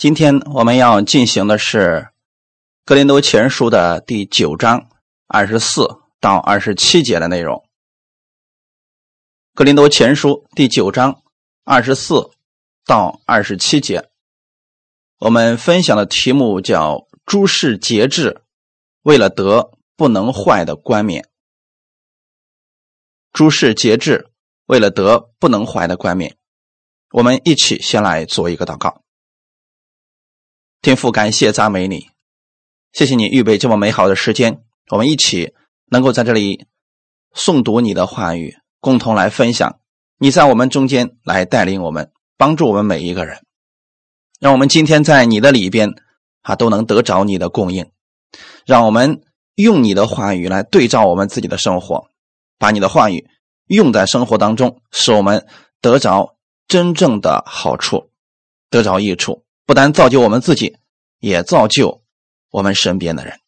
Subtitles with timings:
[0.00, 1.78] 今天我们要进行的是
[2.86, 4.88] 《格林多前书》的第九章
[5.26, 5.86] 二十四
[6.18, 7.56] 到二十七节的内容。
[9.54, 11.22] 《格林多前书》第九章
[11.64, 12.30] 二十四
[12.86, 14.08] 到二十七节，
[15.18, 18.40] 我们分享的题目叫“诸事节制，
[19.02, 21.28] 为了得不能坏的冠冕”。
[23.34, 24.30] 诸事节制，
[24.64, 26.38] 为了得不能坏的冠冕。
[27.10, 29.02] 我们一起先来做一个祷告。
[30.82, 32.08] 天父，感谢赞美你，
[32.94, 35.52] 谢谢你预备这么美好的时间，我们一起
[35.90, 36.66] 能够在这里
[37.34, 39.78] 诵读你的话语，共同来分享。
[40.16, 43.44] 你在我们中间来带领我们，帮助我们每一个人，
[44.40, 45.92] 让我们今天在你的里边
[46.40, 47.90] 啊都能得着你的供应。
[48.64, 49.20] 让我们
[49.56, 52.08] 用你的话语来对照我们自己的生活，
[52.58, 53.28] 把你的话语
[53.66, 55.46] 用在生活当中，使我们
[55.82, 58.08] 得着真正的好处，
[58.70, 59.44] 得着益处。
[59.70, 60.78] 不但造就我们自己，
[61.20, 62.02] 也造就
[62.50, 63.38] 我们身边的人。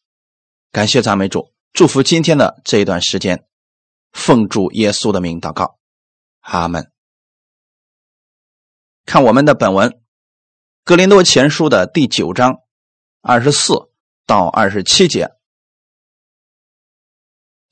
[0.70, 3.44] 感谢赞美主，祝福今天的这一段时间，
[4.12, 5.80] 奉主耶稣的名祷告，
[6.38, 6.92] 阿门。
[9.04, 9.90] 看我们的本文，
[10.84, 12.60] 《格林多前书》的第九章
[13.20, 13.90] 二十四
[14.24, 15.32] 到二十七节，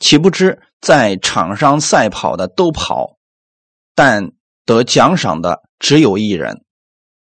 [0.00, 3.16] 岂不知在场上赛跑的都跑，
[3.94, 4.32] 但
[4.64, 6.64] 得奖赏的只有一人，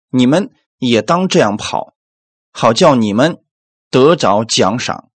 [0.09, 0.53] 你们。
[0.78, 1.95] 也当这样跑，
[2.52, 3.44] 好叫你们
[3.89, 5.09] 得着奖赏。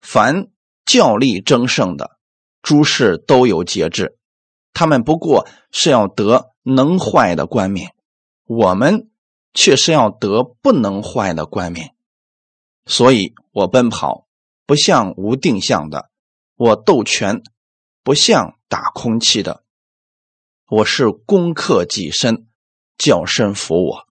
[0.00, 0.48] 凡
[0.84, 2.18] 教力争胜的
[2.62, 4.18] 诸事都有节制，
[4.72, 7.94] 他们不过是要得能坏的冠冕，
[8.44, 9.10] 我们
[9.52, 11.94] 却是要得不能坏的冠冕。
[12.86, 14.26] 所以我奔跑
[14.64, 16.10] 不像无定向的，
[16.56, 17.42] 我斗拳
[18.02, 19.62] 不像打空气的，
[20.68, 22.46] 我是攻克己身，
[22.96, 24.07] 叫身服我。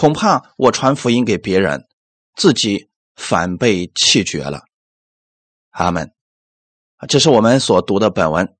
[0.00, 1.86] 恐怕我传福音给别人，
[2.34, 4.62] 自己反被弃绝了。
[5.72, 6.14] 阿门。
[7.06, 8.56] 这是我们所读的本文。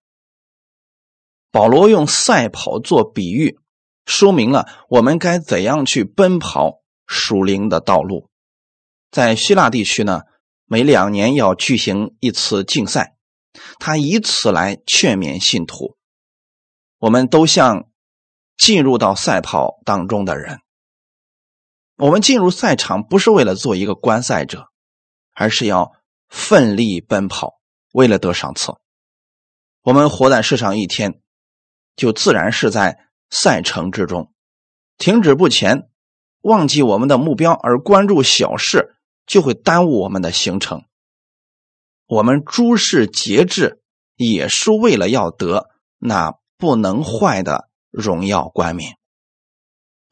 [1.50, 3.58] 保罗用赛跑做比喻，
[4.04, 8.28] 说明了我们该怎样去奔跑属灵的道路。
[9.10, 10.20] 在希腊地区呢，
[10.66, 13.16] 每两年要举行一次竞赛，
[13.78, 15.96] 他以此来劝勉信徒。
[16.98, 17.88] 我们都像
[18.58, 20.60] 进入到赛跑当中的人。
[22.00, 24.68] 我们进入赛场不是为了做一个观赛者，
[25.34, 25.92] 而是要
[26.30, 27.60] 奋力奔跑，
[27.92, 28.72] 为了得赏赐。
[29.82, 31.20] 我们活在世上一天，
[31.96, 34.32] 就自然是在赛程之中，
[34.96, 35.90] 停止不前，
[36.40, 38.96] 忘记我们的目标而关注小事，
[39.26, 40.84] 就会耽误我们的行程。
[42.06, 43.82] 我们诸事节制，
[44.16, 45.68] 也是为了要得
[45.98, 48.96] 那不能坏的荣耀冠冕。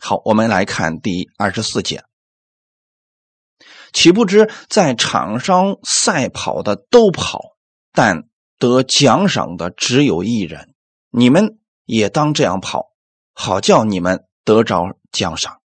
[0.00, 2.04] 好，我们来看第二十四节。
[3.92, 7.56] 岂不知在场上赛跑的都跑，
[7.92, 10.75] 但得奖赏的只有一人。
[11.10, 12.92] 你们也当这样跑，
[13.32, 15.60] 好叫你们得着奖赏。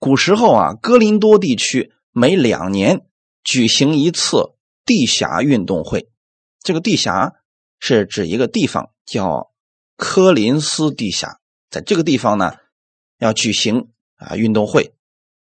[0.00, 3.06] 古时候啊，哥林多地区每两年
[3.44, 4.54] 举行一次
[4.84, 6.10] 地峡运动会。
[6.60, 7.34] 这个地峡
[7.78, 9.52] 是指一个地方，叫
[9.96, 11.38] 科林斯地峡。
[11.70, 12.56] 在这个地方呢。
[13.18, 14.94] 要举行啊运动会，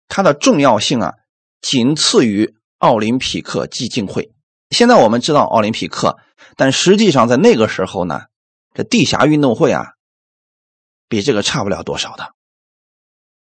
[0.08, 1.14] 它的重要性啊
[1.60, 4.32] 仅次于奥林匹克竞技会。
[4.70, 6.18] 现在我们知道奥林匹克，
[6.56, 8.22] 但实际上在那个时候呢，
[8.74, 9.92] 这地下运动会啊
[11.08, 12.34] 比这个差不了多少的。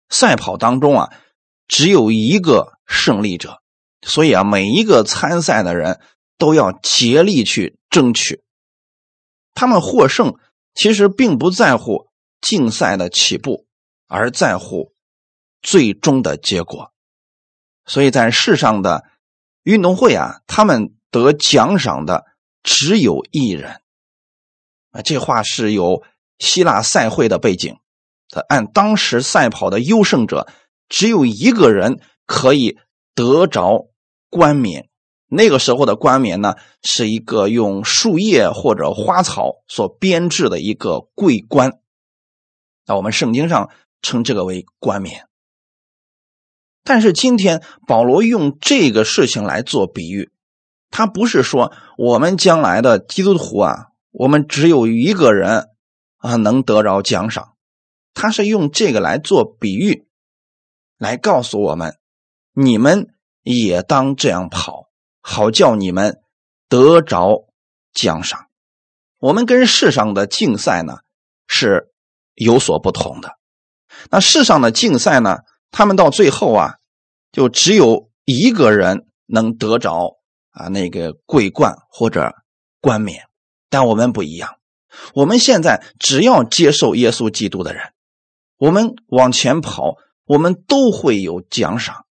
[0.09, 1.13] 赛跑当中啊
[1.69, 3.63] 只有一个胜利者，
[4.07, 6.01] 所以啊每一个参赛的人
[6.39, 8.43] 都要竭力去争取。
[9.55, 10.37] 他们获胜
[10.75, 12.09] 其实并不在乎
[12.41, 13.67] 竞赛的起步。
[14.15, 14.93] 而在乎
[15.63, 16.93] 最终的结果，
[17.87, 19.05] 所以在世上的
[19.63, 22.27] 运动会啊，他们得奖赏的
[22.63, 23.81] 只有一人
[24.91, 25.01] 啊。
[25.01, 26.03] 这话是有
[26.39, 27.79] 希腊赛会的背景，
[28.49, 30.47] 按当时赛跑的优胜者，
[30.91, 32.79] 只有一个人可以
[33.15, 33.89] 得着
[34.29, 34.91] 冠冕。
[35.27, 41.81] 那个时候的冠冕呢，是一个用树叶或者花草所编制的一个桂冠。
[42.85, 43.71] 那我们圣经上。
[44.03, 45.27] 称这个为冠冕，
[46.83, 50.33] 但是今天保罗用这个事情来做比喻，
[50.91, 55.69] 他不是说我们将来的基督徒啊，我们只有一个人
[56.19, 57.55] 啊能得着奖赏，
[58.13, 60.07] 他是用这个来做比喻，
[60.99, 61.97] 来告诉我们，
[62.53, 64.91] 你们也当这样跑，
[65.21, 66.21] 好叫你们
[66.69, 67.47] 得着
[67.95, 68.49] 奖赏。
[69.19, 70.99] 我们跟世上的竞赛呢
[71.47, 71.93] 是
[72.35, 73.39] 有所不同的。
[74.11, 75.39] 那世上的竞赛呢，
[75.71, 76.75] 他们到最后啊，
[77.31, 80.19] 就只有一个人能得着
[80.51, 82.33] 啊那个桂冠或者
[82.81, 83.25] 冠冕，
[83.71, 84.57] 但我们不一样。
[85.15, 87.93] 我们现在只要接受耶稣基督的人，
[88.59, 92.05] 我们往前跑，我们都会有奖赏，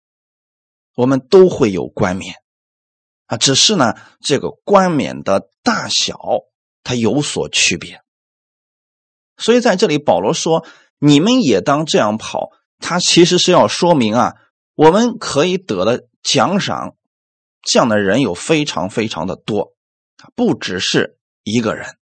[0.96, 2.36] 我们都会有冠冕
[3.28, 3.38] 啊。
[3.38, 6.18] 只是呢，这个冠冕的大小
[6.84, 8.02] 它有所区别。
[9.38, 10.66] 所以在这里，保罗说
[11.02, 12.52] ：“你们也当这样跑。”
[12.84, 14.34] 他其实是要说明啊，
[14.74, 16.96] 我们可以得的奖赏，
[17.62, 19.74] 这样的人有非常非常的多，
[20.36, 21.96] 不只是一个人。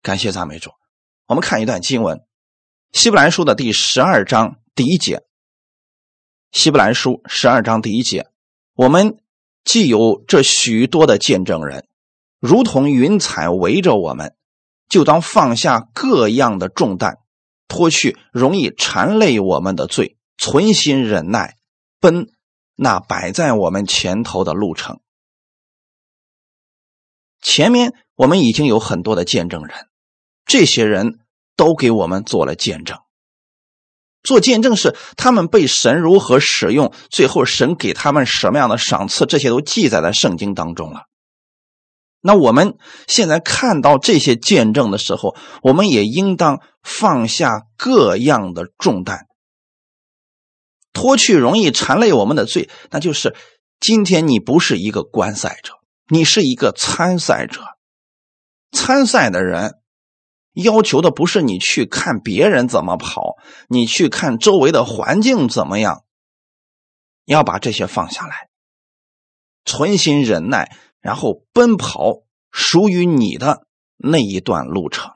[0.00, 0.70] 感谢赞美主。
[1.26, 2.18] 我们看一段经文，
[2.92, 5.16] 《希伯来书》的第十二章第一节，
[6.52, 8.28] 《希伯来书》十二章第一节，
[8.74, 9.18] 我们
[9.64, 11.88] 既有这许多的见证人，
[12.38, 14.36] 如同云彩围着我们，
[14.88, 17.18] 就当放下各样的重担。
[17.68, 21.56] 脱去容易缠累我们的罪，存心忍耐，
[22.00, 22.28] 奔
[22.74, 25.00] 那摆在我们前头的路程。
[27.40, 29.88] 前面我们已经有很多的见证人，
[30.44, 31.20] 这些人
[31.56, 32.98] 都给我们做了见证。
[34.24, 41.02] 做见证是他们被神如何使用，最后神给他们什么样的赏赐，这些都记载在圣经当中了。
[42.20, 42.76] 那我们
[43.06, 49.26] 现在看到这些见证的时候，我们也应当放下各样的重担，
[50.92, 52.68] 脱去容易缠累我们的罪。
[52.90, 53.36] 那就是
[53.78, 55.74] 今天你不是一个观赛者，
[56.08, 57.62] 你是一个参赛者。
[58.72, 59.76] 参赛的人
[60.52, 63.36] 要求的不是你去看别人怎么跑，
[63.68, 66.02] 你去看周围的环境怎么样，
[67.24, 68.48] 要把这些放下来，
[69.64, 70.76] 存心忍耐。
[71.00, 73.66] 然后奔跑属于你的
[73.96, 75.12] 那一段路程。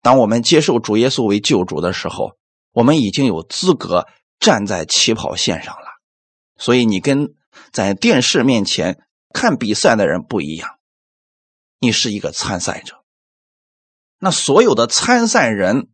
[0.00, 2.36] 当我们接受主耶稣为救主的时候，
[2.72, 4.06] 我们已经有资格
[4.38, 5.86] 站在起跑线上了。
[6.56, 7.34] 所以你跟
[7.72, 10.78] 在电视面前看比赛的人不一样，
[11.80, 13.04] 你是一个参赛者。
[14.18, 15.88] 那所有的参赛人，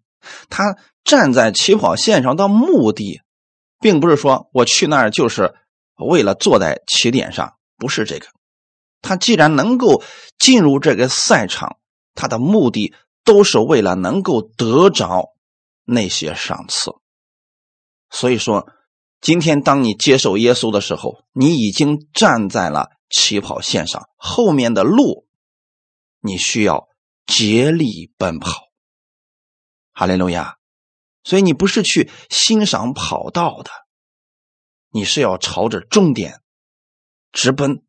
[0.48, 3.20] 他站在起跑线上的目的，
[3.80, 5.54] 并不是说我去那儿就是
[5.96, 8.26] 为了坐在起点上，不是这个。
[9.04, 10.02] 他既然能够
[10.38, 11.76] 进入这个赛场，
[12.14, 15.34] 他的目的都是为了能够得着
[15.84, 16.90] 那些赏赐。
[18.10, 18.66] 所以说，
[19.20, 25.26] 今天当你接受耶稣的时候，你已经站在了起跑线上，后面的路
[26.20, 26.88] 你需要
[27.26, 28.68] 竭力奔跑。
[29.92, 30.56] 哈利路亚！
[31.22, 33.70] 所以你不是去欣赏跑道的，
[34.90, 36.40] 你是要朝着终点
[37.32, 37.84] 直奔。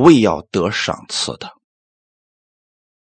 [0.00, 1.52] 为要得赏赐的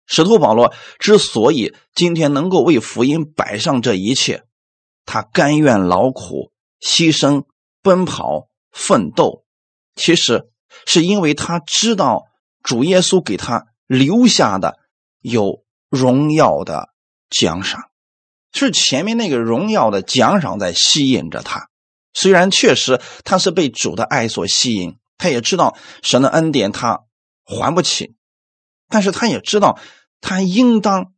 [0.05, 4.45] 使徒保罗之所以今天能够为福音摆上这一切，
[5.05, 7.43] 他甘愿劳苦、牺牲、
[7.81, 9.43] 奔跑、奋斗，
[9.95, 10.49] 其实
[10.85, 12.27] 是因为他知道
[12.63, 14.79] 主耶稣给他留下的
[15.19, 16.89] 有荣耀的
[17.29, 17.89] 奖赏，
[18.53, 21.69] 是前面那个荣耀的奖赏在吸引着他。
[22.13, 24.97] 虽然确实他是被主的爱所吸引。
[25.17, 26.99] 他也知道神的恩典他
[27.43, 28.15] 还不起，
[28.87, 29.79] 但是他也知道
[30.21, 31.13] 他应当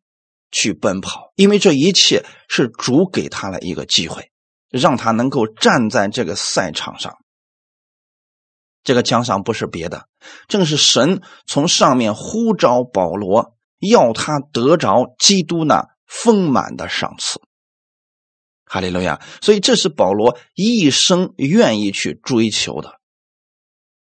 [0.52, 4.32] 去奔跑，因为这一切是主给他了一个机会，
[4.70, 7.18] 让他能够站在这个赛场上。
[8.84, 10.08] 这个奖赏不是别的，
[10.48, 17.42] 正是神从上面呼召保罗，要他得着基督那丰满的赏赐。
[18.66, 19.20] 哈利路亚！
[19.42, 22.99] 所以这是保罗一生愿意去追求的。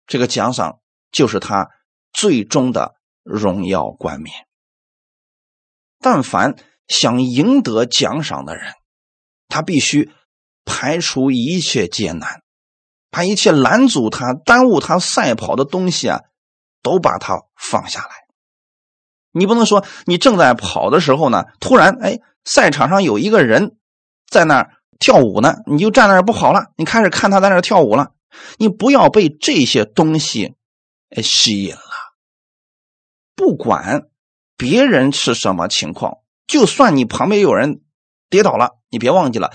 [0.09, 0.79] 这个奖赏
[1.11, 1.69] 就是他
[2.11, 4.35] 最终的荣耀冠冕。
[5.99, 6.55] 但凡
[6.87, 8.73] 想赢得奖赏的人，
[9.47, 10.11] 他必须
[10.65, 12.41] 排除一切艰难，
[13.11, 16.21] 把一切拦阻他、耽误他赛跑的东西啊，
[16.81, 18.09] 都把它放下来。
[19.31, 23.77] 你不能说你正在跑的时候呢，突然哎，赛场上有一个人
[24.27, 28.13] 在那儿跳舞呢，你就站那儿不跑了，你开始看他在那儿跳舞了。
[28.57, 30.55] 你不要被这些东西
[31.23, 31.81] 吸引了。
[33.35, 34.09] 不管
[34.57, 37.81] 别人是什么情况，就算你旁边有人
[38.29, 39.53] 跌倒了，你别忘记了，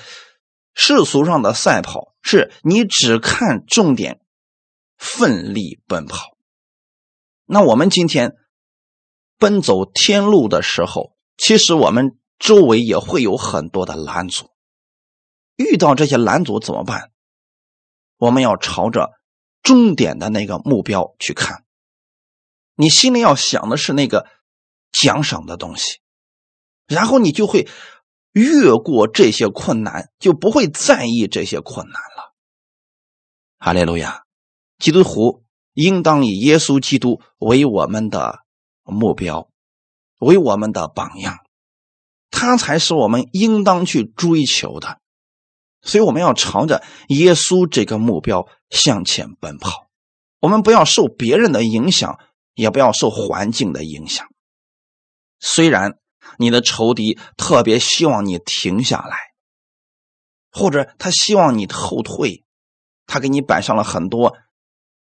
[0.75, 4.21] 世俗上的赛跑是你只看重点，
[4.97, 6.37] 奋力奔跑。
[7.45, 8.37] 那我们今天
[9.39, 14.51] 奔走天路的时候，其实我们周围也会有很多的拦阻。
[15.57, 17.13] 遇到这些拦阻怎么办？
[18.25, 19.11] 我们要朝着
[19.63, 21.63] 终点的那个目标去看，
[22.75, 24.27] 你心里要想的是那个
[24.93, 25.99] 奖赏的东西，
[26.87, 27.69] 然后你就会
[28.33, 32.33] 越过这些困难，就不会在意这些困难了。
[33.59, 34.23] 哈利路亚！
[34.79, 38.39] 基督徒应当以耶稣基督为我们的
[38.85, 39.51] 目标，
[40.19, 41.41] 为我们的榜样，
[42.31, 44.99] 他才是我们应当去追求的。
[45.85, 49.89] 所以，我们要朝着耶稣这个目标向前奔跑。
[50.41, 52.19] 我们不要受别人的影响，
[52.55, 54.27] 也不要受环境的影响。
[55.41, 55.99] 虽然
[56.39, 59.17] 你的仇敌特别希望你停下来，
[60.51, 62.45] 或者他希望你后退，
[63.07, 64.37] 他给你摆上了很多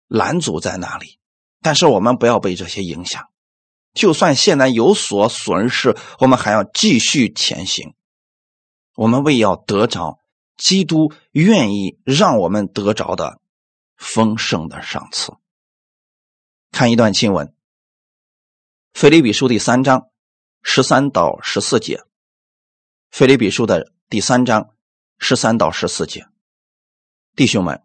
[0.08, 1.20] 拦阻在那里，
[1.62, 3.28] 但是我们不要被这些影响。
[3.94, 7.94] 就算现在有所损失，我们还要继续前行。
[8.96, 10.20] 我们为要得着
[10.62, 13.41] 基督愿意让我们得着的。
[14.01, 15.34] 丰盛的赏赐。
[16.72, 17.46] 看一段经文，
[18.94, 20.08] 《腓立比书》第三章
[20.63, 21.98] 十三到十四节，
[23.12, 24.74] 《腓立比书》的第三章
[25.20, 26.25] 十三到十四节。
[27.36, 27.84] 弟兄们，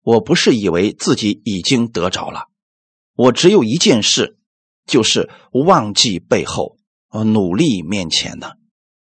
[0.00, 2.48] 我不是以为自己已经得着了，
[3.12, 4.38] 我只有一件事，
[4.86, 6.78] 就是忘记背后，
[7.10, 8.56] 努力面前的，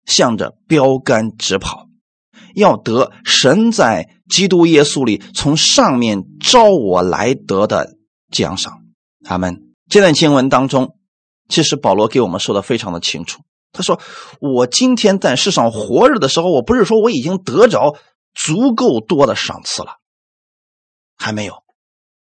[0.06, 1.89] 向着标杆直跑。
[2.56, 7.96] 要得神在基督耶稣里从上面招我来得的
[8.32, 8.82] 奖赏，
[9.24, 10.96] 他们这段经文当中，
[11.48, 13.42] 其实保罗给我们说的非常的清楚。
[13.72, 14.00] 他说
[14.42, 17.96] ：“我今天在世上活着的时候，我不是说我已经得着
[18.34, 19.98] 足够多的赏赐了，
[21.16, 21.64] 还没有。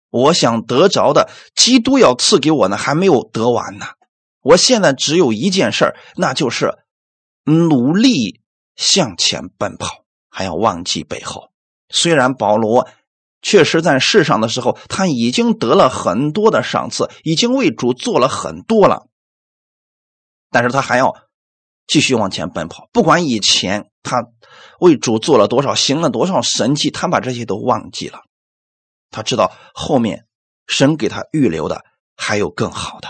[0.09, 3.85] 我想得着的，基督要赐给我呢，还没有得完呢。
[4.41, 6.79] 我现在只有一件事那就是
[7.45, 8.41] 努力
[8.75, 10.00] 向前奔跑。”
[10.31, 11.51] 还要忘记背后。
[11.89, 12.89] 虽然保罗
[13.43, 19.07] 确实在世上的时候，他已经得了很多的赏赐，已经为主做了很多了，
[20.49, 21.15] 但是他还要
[21.85, 22.87] 继续往前奔跑。
[22.93, 24.27] 不管以前他
[24.79, 28.21] 为主做了多少，行了多少神迹，他把这些都忘记了。
[29.09, 30.25] 他知道后面
[30.67, 31.83] 神给他预留的
[32.15, 33.09] 还有更好的。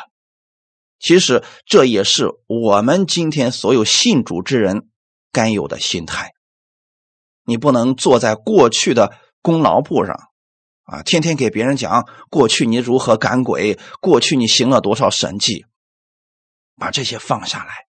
[0.97, 4.87] 其实这也是我们今天所有信主之人
[5.31, 6.31] 该有的心态。
[7.45, 10.15] 你不能坐在过去的功劳簿上，
[10.83, 15.65] 啊，天天给别人讲过去你如何赶鬼，过去你行了多少神迹，
[16.77, 17.85] 把这些放下来，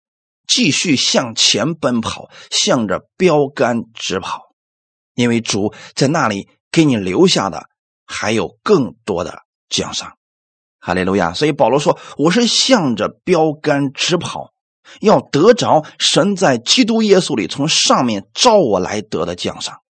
[0.46, 4.40] 继续向前奔跑，向着标杆直跑，
[5.14, 7.68] 因为主在那里给你留下的
[8.06, 10.16] 还有更多的奖赏。
[10.84, 11.32] 哈利路亚！
[11.32, 14.52] 所以保罗说：“我是向着标杆直跑。”
[15.00, 19.82] 要得着神在基督耶稣里从上面招我来得的奖赏。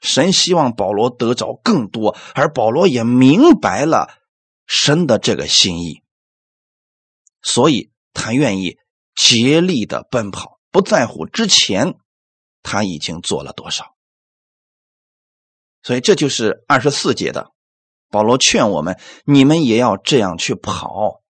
[0.00, 4.18] 神希望保罗得着更多，而保罗也明白了
[4.66, 6.02] 神的这个心意，
[7.40, 8.78] 所以他愿意
[9.14, 11.94] 竭力的奔跑，不在乎之前
[12.64, 13.94] 他已经做了多少。
[15.84, 17.52] 所以这就是二十四节的
[18.10, 21.22] 保罗劝我们：你们也要这样去跑，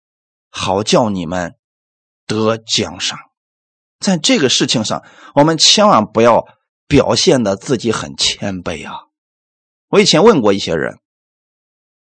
[0.49, 1.57] 好叫你们。
[2.33, 3.19] 得奖赏，
[4.01, 6.47] 在这个事情上，我们千万不要
[6.89, 9.07] 表现的自己很谦卑啊！
[9.89, 10.99] 我以前问过一些人，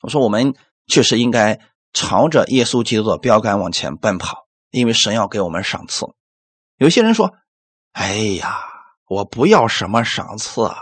[0.02, 0.54] 我说我们
[0.86, 1.60] 确实应该
[1.92, 6.06] 朝着耶稣基督的标杆往前奔跑，因为神要给我们赏赐。
[6.78, 7.34] 有些人说
[7.92, 8.58] ：“哎呀，
[9.08, 10.76] 我不要什么赏赐啊，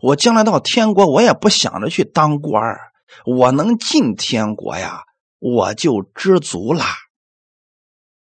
[0.00, 2.62] 我将来到天国，我也不想着去当官
[3.24, 5.02] 我能进天国呀，
[5.38, 6.86] 我就知足啦。”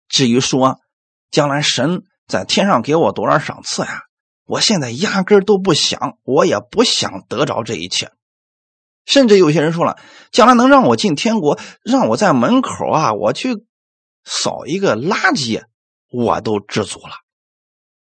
[0.09, 0.81] 至于说
[1.31, 4.03] 将来神在天上给我多少赏赐呀，
[4.45, 8.13] 我现在压根都不想，我也不想得着这一切。
[9.05, 9.99] 甚至有些人说了，
[10.33, 13.67] 将来能让我进天国，让我在门口啊，我去
[14.25, 15.63] 扫一个垃圾，
[16.09, 17.13] 我都知足了。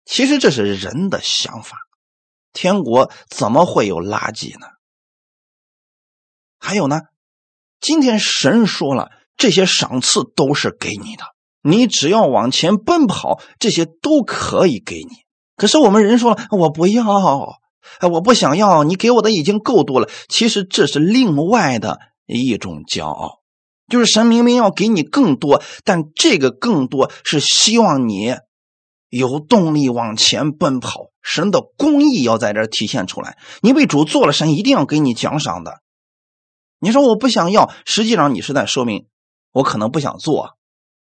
[0.05, 1.79] 其实这是人的想法，
[2.53, 4.69] 天国怎么会有垃圾呢？
[6.59, 7.01] 还有呢，
[7.81, 11.34] 今天神说了，这些赏赐都是给你的。
[11.67, 15.25] 你只要往前奔跑，这些都可以给你。
[15.57, 17.59] 可是我们人说了，我不要，
[18.11, 20.11] 我不想要，你给我的已经够多了。
[20.29, 23.39] 其实这是另外的一种骄傲，
[23.89, 28.37] 就是神明明要给你更多，但这个更多是希望你
[29.09, 31.07] 有动力往前奔跑。
[31.23, 33.39] 神的公义要在这体现出来。
[33.63, 35.81] 你为主做了，神一定要给你奖赏的。
[36.79, 39.07] 你说我不想要，实际上你是在说明
[39.53, 40.59] 我可能不想做。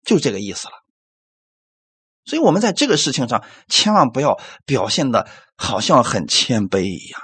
[0.04, 0.74] 就这个意思了，
[2.24, 7.20] 所以我们在这个事情上千万不要表现的好像很谦卑一样。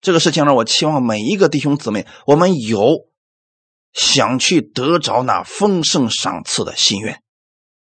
[0.00, 3.08] 这个事情呢，我期望每一个弟兄姊妹，我们有
[3.92, 7.22] 想去得着那丰盛赏赐的心愿。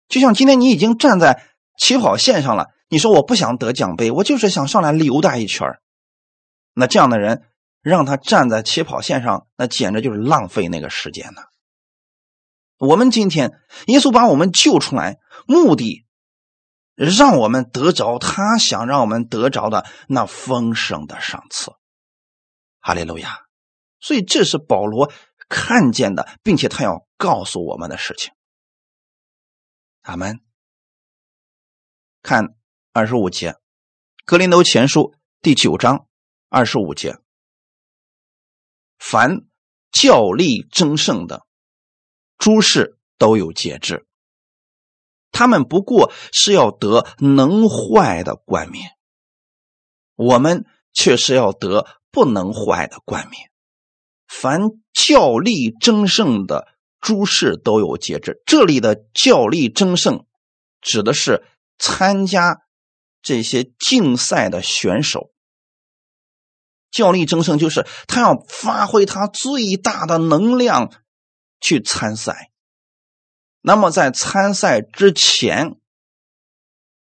[0.08, 1.43] 就像今天你已经站在
[1.77, 5.67] 起跑线上了，你说我不想得奖杯，我就是想上来溜达一圈
[6.74, 7.43] 那这样的人
[7.81, 11.41] 让他站在起跑线上，那简直就是浪费那个时间呢。
[12.79, 13.51] 我们今天
[13.88, 16.05] 耶稣把我们救出来，目的
[16.95, 21.74] 让我们得着他想让我们得着的那丰盛的赏赐。
[22.79, 23.41] 哈利路亚！
[24.00, 25.12] 所以这是保罗
[25.50, 28.31] 看见的，并且他要告诉我们的事情。
[30.03, 30.39] 阿门。
[32.21, 32.55] 看
[32.93, 33.51] 二十五节，
[34.25, 35.01] 《格林都前书》
[35.41, 36.07] 第九章
[36.48, 37.17] 二十五节：
[38.98, 39.41] 凡
[39.91, 41.45] 教力争胜的
[42.39, 44.08] 诸事都有节制，
[45.31, 48.89] 他们不过是要得能坏的冠冕，
[50.15, 53.51] 我们却是要得不能坏的冠冕。
[54.27, 56.67] 凡教力争胜的
[57.00, 60.25] 诸事都有节制，这里的教力争胜
[60.81, 61.46] 指的是。
[61.81, 62.63] 参加
[63.22, 65.31] 这些竞赛的选手，
[66.91, 70.91] 教力争胜就是他要发挥他最大的能量
[71.59, 72.51] 去参赛。
[73.61, 75.79] 那么在参赛之前，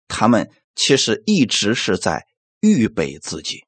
[0.07, 2.27] 他们其实一直是在
[2.61, 3.65] 预备自己，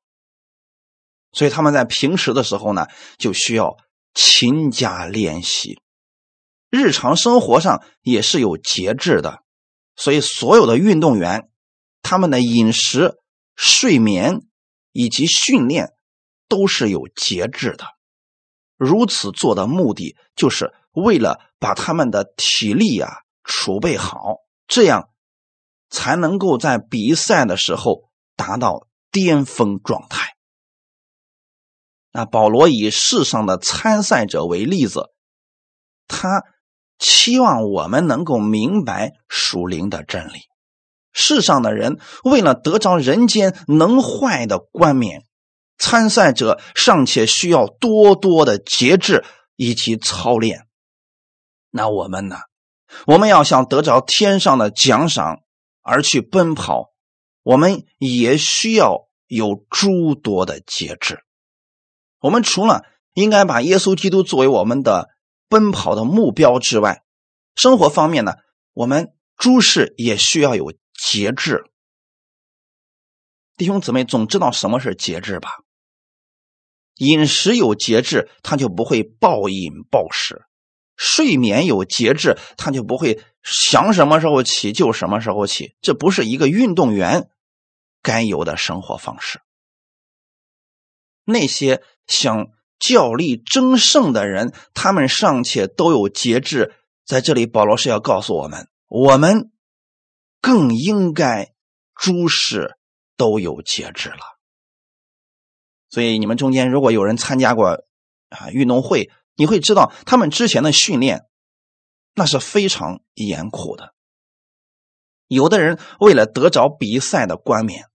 [1.32, 2.86] 所以他们在平时的时候呢，
[3.18, 3.76] 就需要
[4.14, 5.80] 勤加练习，
[6.70, 9.42] 日常生活上也是有节制的。
[9.96, 11.48] 所以，所有的运动员，
[12.02, 13.14] 他们的饮食、
[13.56, 14.42] 睡眠
[14.92, 15.94] 以及训练
[16.48, 17.95] 都是有节制的。
[18.76, 23.10] 如此做的目的，就是为了把他们的体力啊
[23.44, 24.36] 储备好，
[24.68, 25.08] 这样
[25.90, 30.36] 才能够在比赛的时候达到巅峰状态。
[32.12, 35.10] 那保罗以世上的参赛者为例子，
[36.06, 36.44] 他。
[36.98, 40.38] 期望我们能够明白属灵的真理。
[41.12, 45.22] 世上的人为了得着人间能坏的冠冕，
[45.78, 49.24] 参赛者尚且需要多多的节制
[49.56, 50.66] 以及操练。
[51.70, 52.36] 那我们呢？
[53.06, 55.40] 我们要想得着天上的奖赏
[55.82, 56.92] 而去奔跑，
[57.42, 61.20] 我们也需要有诸多的节制。
[62.20, 62.84] 我们除了
[63.14, 65.10] 应该把耶稣基督作为我们的。
[65.48, 67.04] 奔跑的目标之外，
[67.54, 68.34] 生活方面呢，
[68.72, 71.70] 我们诸事也需要有节制。
[73.56, 75.50] 弟兄姊妹总知道什么是节制吧？
[76.96, 80.42] 饮食有节制，他就不会暴饮暴食；
[80.96, 85.74] 睡眠有节制，他就不会想什么时候起就什么时候起。
[85.80, 87.28] 这不是一个运动员
[88.02, 89.40] 该有的生活方式。
[91.24, 92.48] 那些想。
[92.78, 96.74] 较力争胜的人，他们尚且都有节制。
[97.06, 99.50] 在这里，保罗是要告诉我们，我们
[100.42, 101.54] 更应该
[101.94, 102.76] 诸事
[103.16, 104.35] 都有节制了。
[105.88, 107.84] 所以，你们中间如果有人参加过
[108.28, 111.22] 啊运动会，你会知道他们之前的训练
[112.14, 113.94] 那是非常严酷的。
[115.28, 117.86] 有的人为了得着比赛的冠冕，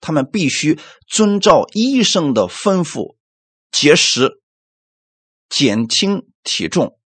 [0.00, 3.16] 他们必须遵照医生的吩咐。
[3.70, 4.42] 节食，
[5.48, 6.98] 减轻体重，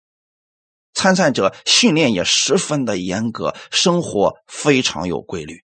[0.95, 5.65] 参赛者训练也十分的严格，生活非常有规律。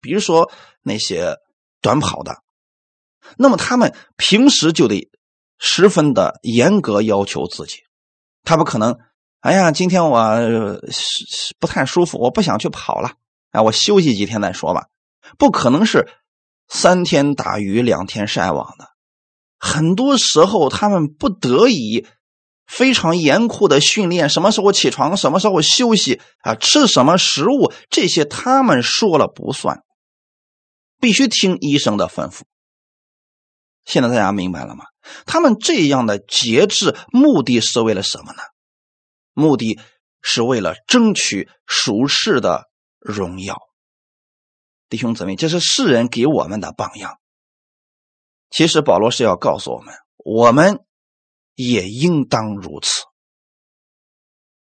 [0.00, 0.50] 比如说
[0.82, 1.36] 那些
[1.80, 2.42] 短跑的，
[3.36, 5.10] 那么他们平时就得
[5.58, 7.78] 十分的严格要求自己，
[8.44, 8.98] 他不可能，
[9.40, 10.80] 哎呀，今天我
[11.58, 13.12] 不太舒服，我不想去跑了，
[13.50, 14.86] 哎，我休息几天再说吧。
[15.38, 16.08] 不可能是
[16.68, 18.88] 三天打鱼两天晒网的。
[19.58, 22.06] 很多时候，他们不得已
[22.66, 29.82] 非常严酷的训练，什么时候起床，什么时候休息啊，吃什么食物，这些他们说了不算，
[30.98, 32.40] 必须听医生的吩咐。
[33.84, 34.84] 现在大家明白了吗？
[35.26, 38.42] 他们这样的节制，目的是为了什么呢？
[39.32, 39.80] 目的
[40.22, 43.58] 是为了争取属世的荣耀。
[44.88, 47.18] 弟兄姊妹，这是世人给我们的榜样。
[48.50, 50.80] 其实保罗是要告诉我们，我们
[51.54, 53.04] 也应当如此。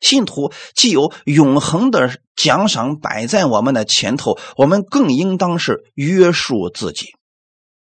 [0.01, 7.15] 信徒既有永恒的奖赏摆在我们的前头，我们更应当是约束自己，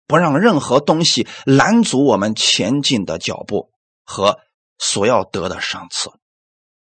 [0.06, 3.70] 不让任何东西拦阻我们前进的脚步
[4.04, 4.38] 和
[4.78, 6.10] 所要得的赏赐。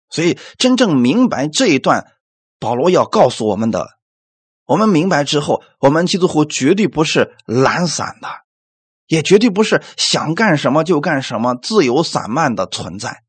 [0.09, 2.11] 所以，真正明白这一段，
[2.59, 3.87] 保罗要告诉我们的，
[4.65, 8.27] 我们明白之后，我们基督徒绝对不是懒散的。
[9.07, 13.23] 也绝对不是想干什么就干什么、自由散漫的存在。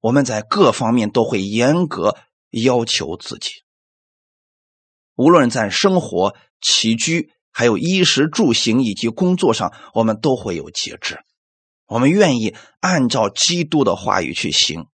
[0.00, 2.14] 我们在各方面都会严格
[2.50, 3.64] 要求自己。
[5.14, 11.20] 无论在生活起居，还有衣食住行以及工作上，我们都会有节制。
[11.86, 14.88] 我们愿意按照基督的话语去行，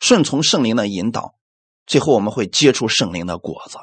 [0.00, 1.36] 顺从圣灵的引导，
[1.86, 3.78] 最后我们会结出圣灵的果子。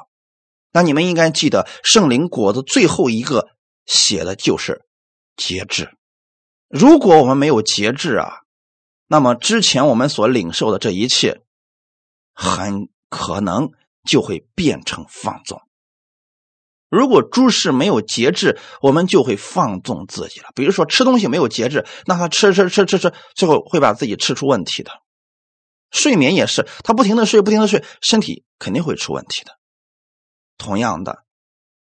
[0.70, 3.48] 那你们应该记得，圣灵果子最后一个
[3.86, 4.84] 写的就是
[5.34, 5.96] 节制。
[6.68, 8.40] 如果我们没有节制啊，
[9.06, 11.40] 那么之前我们所领受的这一切，
[12.34, 13.70] 很可能
[14.06, 15.62] 就会变成放纵。
[16.88, 20.46] 如果诸事没有节制，我们就会放纵自己了。
[20.54, 24.90] 比如说吃东西没有节制，那他吃吃吃吃吃，最后会把自己吃出问题的。
[25.90, 29.52] 睡眠也是，他不停的睡，不停的睡，身体肯定会出问题的。
[30.58, 31.24] 同样的，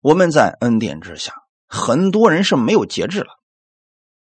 [0.01, 1.35] 我们在恩典之下，
[1.69, 3.39] 很多人是没有节制了。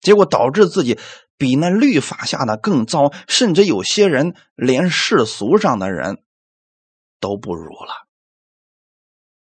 [0.01, 0.97] 结果导致自己
[1.38, 6.23] 比那律法下的更糟，甚至有些人连世俗上的人
[7.19, 8.09] 都不如了。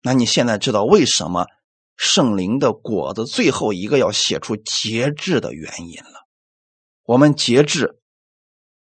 [0.09, 1.49] 那你现在知道为什么
[1.94, 6.27] 圣灵的果子最后一个要写出节制的原因了？
[7.05, 8.01] 我们节制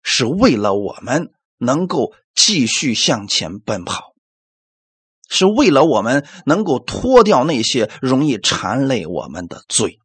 [0.01, 4.15] 是为了我们能够继续向前奔跑，
[5.29, 9.99] 是为了我们能够脱掉那些容易缠累我们的罪。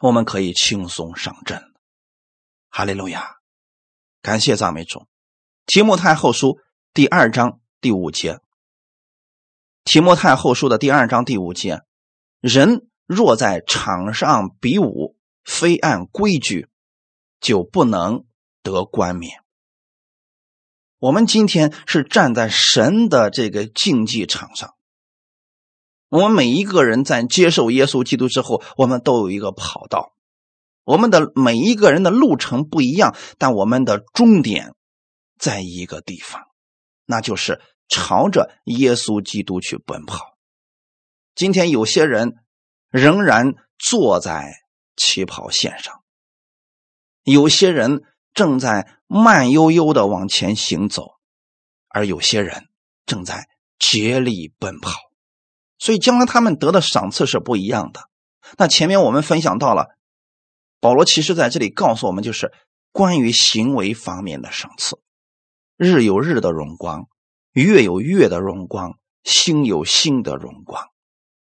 [0.00, 1.80] 我们可以轻松上阵了，
[2.68, 3.38] 哈利路亚！
[4.22, 5.08] 感谢赞美主。
[5.66, 6.60] 提摩太后书
[6.94, 8.38] 第二章第五节，
[9.86, 11.82] 提摩太后书的第二章第五节：
[12.40, 16.66] 人若在场上比武，非按规矩，
[17.40, 18.24] 就不能
[18.64, 19.44] 得冠冕。
[20.98, 24.74] 我们今天是站在神的这个竞技场上。
[26.08, 30.14] 我们每一个人在接受耶稣基督之后，我们都有一个跑道。
[30.82, 34.74] 我们的每一个人的路程不一样，但我们的终点
[35.38, 36.42] 在一个地方，
[37.04, 40.36] 那就是朝着耶稣基督去奔跑。
[41.34, 42.36] 今天有些人
[42.90, 44.54] 仍然坐在
[44.96, 46.02] 起跑线上，
[47.22, 51.16] 有些人正在慢悠悠的往前行走，
[51.88, 52.68] 而有些人
[53.04, 54.92] 正在竭力奔跑。
[55.78, 58.08] 所以，将来他们得的赏赐是不一样的。
[58.56, 59.88] 那前面我们分享到了，
[60.80, 62.50] 保罗其实在这里告诉我们，就是
[62.92, 64.98] 关于行为方面的赏赐。
[65.76, 67.08] 日有日的荣光，
[67.62, 70.88] 月有月的荣光，星有星的荣光。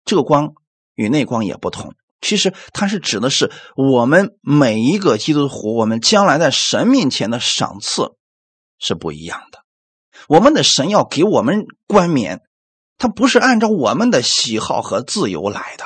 [0.05, 0.53] 这个光
[0.95, 1.95] 与那光也不同。
[2.21, 8.15] 其实它是指的是我们每一个基督徒，我们将来在神面前的赏赐
[8.79, 9.63] 是不一样的。
[10.27, 12.41] 我们的神要给我们冠冕。
[12.99, 15.85] 他不是按照我们的喜好和自由来的，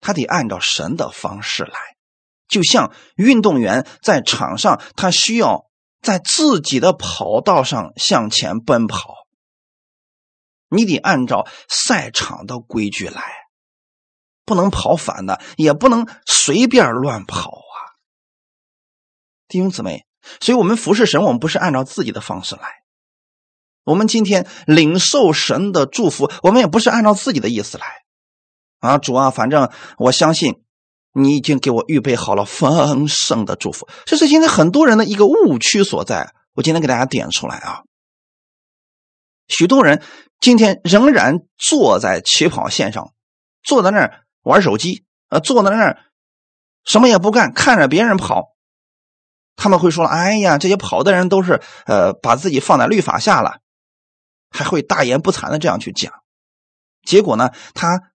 [0.00, 1.72] 他得按照神的方式来。
[2.46, 5.69] 就像运动员在场上，他需要
[6.00, 9.14] 在自己的跑道上向前奔跑，
[10.68, 13.22] 你得按照赛场的规矩来，
[14.44, 17.76] 不能跑反的，也不能随便乱跑啊，
[19.48, 20.06] 弟兄姊妹。
[20.40, 22.82] 所以，我们服侍神，我们不是按照自己的方式来。
[23.84, 27.86] 我们今天领受神的祝福，我们也不是按照自己的意思来
[28.80, 30.62] 啊，主啊，反正我相信
[31.12, 33.88] 你已经给我预备好了丰盛的祝福。
[34.06, 36.34] 这是现在很多人的一个误区所在。
[36.54, 37.82] 我今天给大家点出来啊，
[39.48, 40.02] 许多人
[40.40, 43.12] 今天仍然坐在起跑线上，
[43.62, 45.98] 坐在那儿玩手机，呃，坐在那儿
[46.84, 48.56] 什么也不干，看着别人跑。
[49.56, 53.58] 他们会说：“哎呀，这些跑的人都是呃，把自己放在律法下了。”
[54.50, 56.12] 还会大言不惭的这样去讲，
[57.04, 58.09] 结果呢，他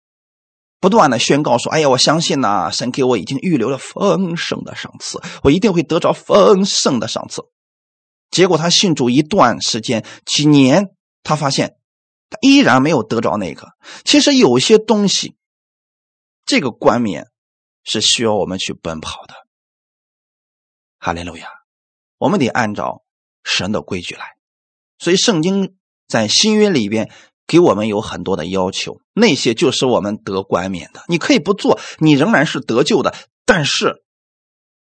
[0.80, 7.44] 不断的宣告说：“哎呀，我相信呐，神给我已经预留了丰盛的赏赐，我一定会得着丰盛的赏赐。”
[8.32, 10.90] 结果他信主一段时间，几年，
[11.24, 11.78] 他发现
[12.30, 13.70] 他依然没有得着那个。
[14.04, 15.36] 其实有些东西，
[16.46, 17.28] 这个冠冕
[17.84, 19.34] 是需要我们去奔跑的。
[21.00, 21.48] 哈利路亚，
[22.18, 23.04] 我们得按照
[23.44, 24.36] 神的规矩来。
[25.00, 25.76] 所以圣经。
[26.08, 27.12] 在新约里边，
[27.48, 31.04] 给我们有很多的要求，那些就是我们得冠冕的。
[31.08, 33.16] 你可以不做，你仍然是得救的。
[33.46, 34.04] 但是，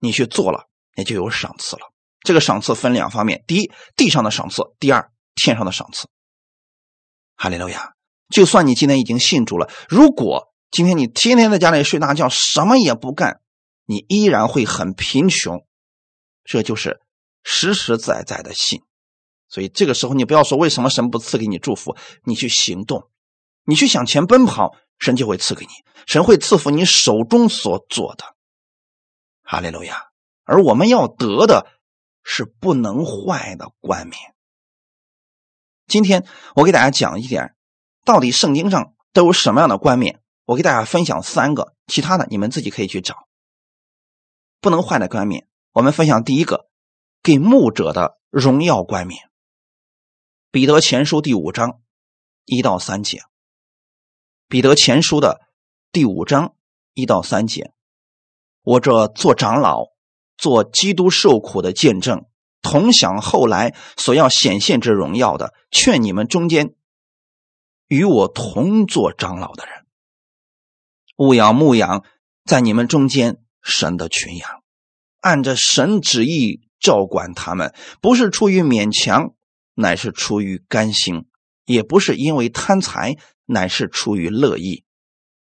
[0.01, 1.83] 你去做了，也就有赏赐了。
[2.23, 6.09] 这个赏赐分两方面：第一，地上的赏赐；第二，天上的赏赐。
[7.37, 7.95] 哈利路亚！
[8.29, 13.41] 就算你今天已经信主了，如果今天你天天在家里睡大觉，什么也不干，
[13.87, 15.65] 你依然会很贫穷。
[16.45, 17.01] 这就是
[17.43, 18.83] 实实在在的信。
[19.51, 23.11] 所以这个时候，你不要说为什么神不赐给你祝福，你去行动，
[23.65, 25.73] 你去向前奔跑，神就会赐给你，
[26.07, 28.25] 神会赐福你手中所做的。
[29.43, 30.05] 哈利路亚！
[30.45, 31.67] 而我们要得的
[32.23, 34.17] 是不能坏的冠冕。
[35.87, 37.57] 今天我给大家讲一点
[38.05, 40.21] 到底圣经上都有什么样的冠冕？
[40.45, 43.27] 我给大家分享三个，其他的你们自己可以去找。
[44.61, 46.69] 不能换的冠冕，我们分享第一个，
[47.23, 49.30] 给牧者的荣耀冠冕。
[50.53, 51.81] 彼得前书第五章
[52.45, 53.23] 一到三节。
[54.49, 55.43] 彼得前书的
[55.93, 56.57] 第五章
[56.93, 57.73] 一到三节，
[58.63, 59.91] 我这做长老、
[60.37, 62.25] 做基督受苦的见证，
[62.63, 66.75] 同享后来所要显现之荣耀的，劝你们中间
[67.87, 69.87] 与我同做长老的人，
[71.17, 72.05] 勿要牧养
[72.45, 74.65] 在你们中间神的群羊，
[75.21, 79.37] 按着神旨意照管他们，不是出于勉强。
[79.81, 81.27] 乃是出于甘心，
[81.65, 83.17] 也不是因为贪财，
[83.47, 84.85] 乃是出于乐意，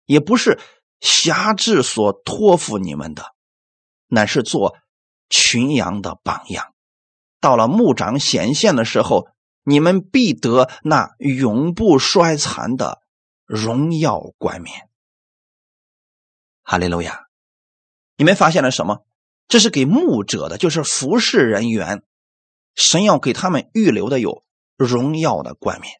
[0.05, 0.59] 也不是
[0.99, 3.33] 侠志所托付你们的，
[4.07, 4.77] 乃是做
[5.29, 6.73] 群羊的榜样。
[7.39, 9.27] 到了牧长显现的时候，
[9.63, 13.01] 你们必得那永不衰残的
[13.45, 14.87] 荣耀冠冕。
[16.63, 17.27] 哈利路亚！
[18.17, 19.05] 你们发现了什么？
[19.47, 22.03] 这是给牧者的，就是服侍人员。
[22.77, 24.43] 神要给他们预留的有
[24.77, 25.91] 荣耀的冠冕。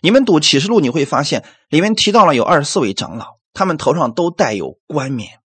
[0.00, 5.40] 你们读启示录，你会发现里面提到了有二十四位长老，他们头上都带有冠冕。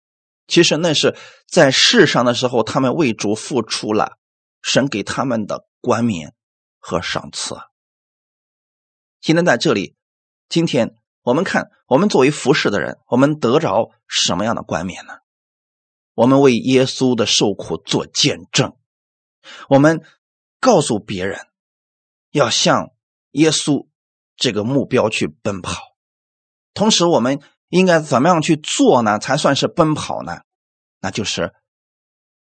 [0.47, 1.17] 其实那是
[1.49, 4.19] 在世上的时候，他们为主付出了
[4.63, 6.33] 神给他们的冠冕
[6.79, 7.57] 和赏赐。
[9.21, 9.97] 今天在这里，
[10.49, 15.15] 今天我们看，我们作为服侍的人，我们得着什么样的冠冕呢？
[16.15, 18.77] 我们为耶稣的受苦做见证，
[19.69, 20.03] 我们。
[20.63, 21.49] 告诉别人
[22.31, 22.93] 要向
[23.33, 23.89] 耶稣
[24.37, 25.97] 这个目标去奔跑，
[26.73, 29.19] 同时我们应该怎么样去做呢？
[29.19, 30.43] 才算是奔跑呢？
[31.01, 31.53] 那就是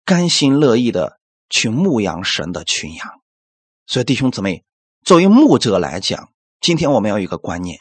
[0.03, 1.17] 甘心乐意的
[1.49, 3.21] 去牧养神的群羊。
[3.85, 4.65] 所以弟兄姊妹，
[5.05, 7.79] 作为牧者来讲，今天我们要有一个观念：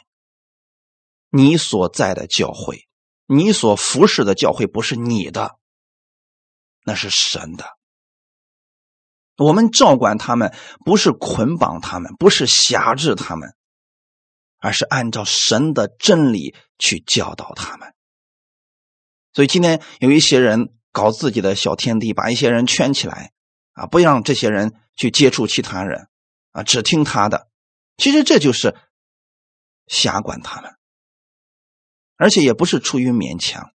[1.31, 2.87] 你所在的教会，
[3.25, 5.57] 你所服侍的教会不是你的，
[6.85, 7.65] 那是神的。
[9.37, 10.53] 我们照管他们，
[10.85, 13.55] 不是捆绑他们，不是辖制他们，
[14.59, 17.93] 而是按照神的真理去教导他们。
[19.33, 23.31] 所以今天有一些人搞自己的小天地，把一些人圈起来，
[23.71, 26.07] 啊，不让这些人去接触其他人，
[26.51, 27.47] 啊，只听他的。
[27.97, 28.75] 其实这就是
[29.87, 30.71] 辖管他们，
[32.17, 33.71] 而且也不是出于勉强。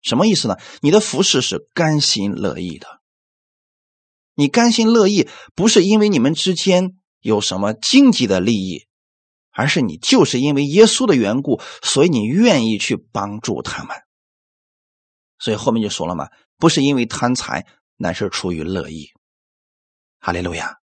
[0.00, 0.56] 什么意思呢？
[0.80, 2.97] 你的服侍是甘心乐意的。
[4.38, 8.86] 你甘心乐意，不是因为你们之间有什么经济的利益，
[9.50, 13.96] 而是你就是因为耶稣的缘故，所以你愿意去帮助他们。
[15.40, 19.08] 所以后面就说了嘛，不是因为贪财，乃是出于乐意。
[20.20, 20.76] 哈利路亚！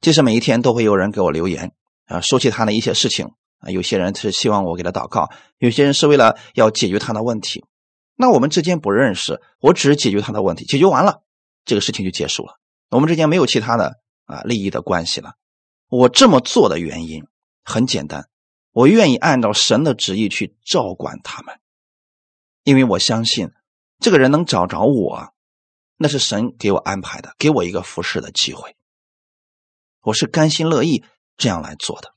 [0.00, 1.72] 其实每一天都会有人给我留言
[2.06, 3.28] 啊，说起他的一些事情
[3.60, 7.64] 啊，有些人是希望我给他祷告，有些人是为了要解决他的问题。
[8.16, 11.22] 那我们之间不认识，我只是解决他的问题，解决完了，
[11.64, 12.59] 这个事情就结束了。
[12.90, 15.34] 我们之间没有其他的啊利益的关系了。
[15.88, 17.24] 我这么做的原因
[17.64, 18.28] 很简单，
[18.72, 21.58] 我愿意按照神的旨意去照管他们，
[22.64, 23.50] 因为我相信
[23.98, 25.32] 这个人能找着我，
[25.96, 28.76] 那是神给我安排的，给我一个服侍的机会。
[30.02, 31.04] 我是甘心乐意
[31.36, 32.14] 这样来做的，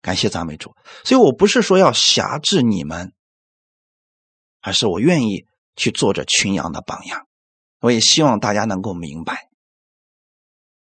[0.00, 0.74] 感谢赞美主。
[1.04, 3.12] 所以我不是说要辖制你们，
[4.60, 7.26] 而是我愿意去做着群羊的榜样。
[7.80, 9.48] 我也希望大家能够明白。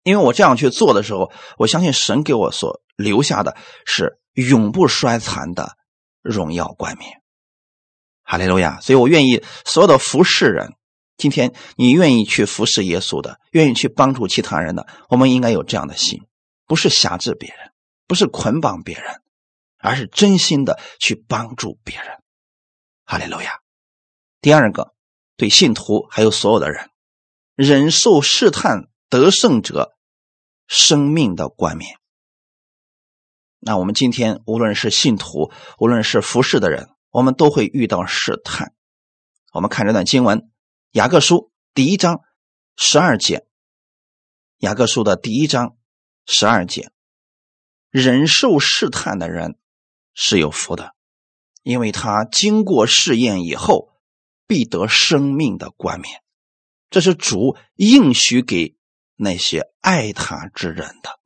[0.03, 5.77] 因为我这样去做的时候，我相信神给我所留下的是永不衰残的
[6.23, 7.23] 荣耀冠冕。
[8.23, 8.79] 哈利路亚！
[8.81, 10.75] 所以我愿意所有的服侍人，
[11.17, 16.21] 今天你愿意去服侍耶稣的，愿意去帮助其他人的，我们应该有这样的心，
[16.67, 17.73] 不是辖制别人，
[18.07, 19.23] 不是捆绑别人，
[19.79, 22.07] 而是真心的去帮助别人。
[23.07, 23.61] 哈利路亚！
[24.43, 24.93] 第二个，
[25.39, 26.91] 对信徒还有所有的人，
[27.55, 29.95] 忍受试探得胜者。
[30.71, 31.97] 生命的冠冕。
[33.59, 38.75] 那我们今天无论是信徒，无论是服侍的人，我们都会遇到试探。
[39.55, 40.41] 我们看这段经文，
[40.91, 41.37] 《雅各书》
[41.73, 42.21] 第一章
[42.77, 43.39] 十二节，
[44.59, 45.79] 《雅各书》的第一章
[46.27, 46.91] 十二节，
[47.89, 49.59] 忍受试探的人
[50.13, 50.95] 是有福的，
[51.63, 53.89] 因为他经过试验以后，
[54.47, 56.23] 必得生命的冠冕。
[56.91, 58.77] 这是主应许给。
[59.19, 61.19] 那些爱他之人的，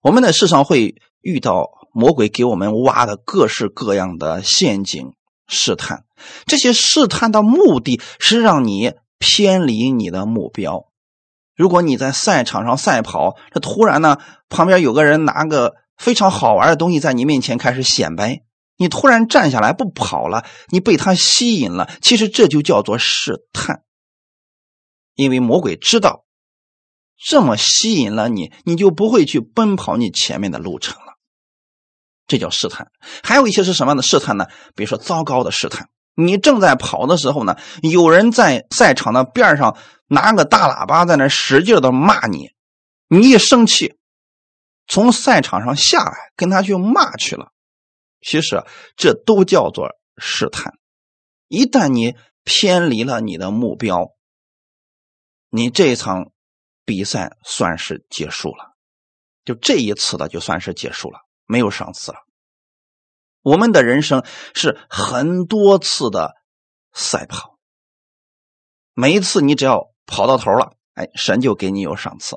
[0.00, 5.12] 我们在世上会遇到魔鬼给我们挖的各式各样的陷阱
[5.46, 6.04] 试探，
[6.46, 10.86] 这些试探的目的是让你偏离你的目标。
[11.54, 14.16] 如果你在赛场上赛跑，这突然呢，
[14.48, 18.42] 旁边有个人拿个非常好玩的东西在你面前开始显摆，
[18.76, 21.90] 你突然站下来不跑了，你被他吸引了。
[22.00, 23.82] 其实这就叫做试探，
[25.18, 26.24] 因为魔鬼知道
[27.20, 31.14] 这么吸引了你，你就不会去奔跑你前面的路程了。
[32.28, 32.92] 这叫试探。
[33.24, 34.46] 还有一些是什么样的试探呢？
[34.76, 39.76] 比如说糟糕的试探，你正在跑的时候呢，有人在赛场的边上
[40.06, 42.50] 拿个大喇叭在那使劲的骂你，
[43.08, 43.96] 你一生气。
[44.86, 47.48] 从赛场上下来，跟他去骂去了。
[48.20, 48.62] 其实
[48.96, 50.74] 这都叫做试探。
[51.48, 54.12] 一旦你偏离了你的目标，
[55.50, 56.30] 你这一场
[56.84, 58.76] 比赛算是结束了。
[59.44, 62.18] 就这一次的，就算是结束了，没有上次了。
[63.40, 66.34] 我们的人生是很多次的
[66.92, 67.56] 赛跑，
[68.92, 72.36] 每一次你只要跑到头了，哎，神就给你有赏赐。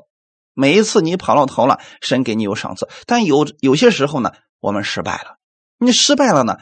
[0.54, 5.38] 每一次你跑到头了，神给你有赏赐，但有有些时候呢，我们失败了。
[5.76, 6.56] 你失败了呢，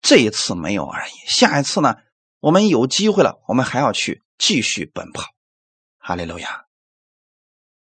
[0.00, 1.12] 这一次没有而已。
[1.26, 1.96] 下一次呢，
[2.38, 5.31] 我们有机会了，我们还要去继续奔跑。
[6.02, 6.64] 哈利路亚。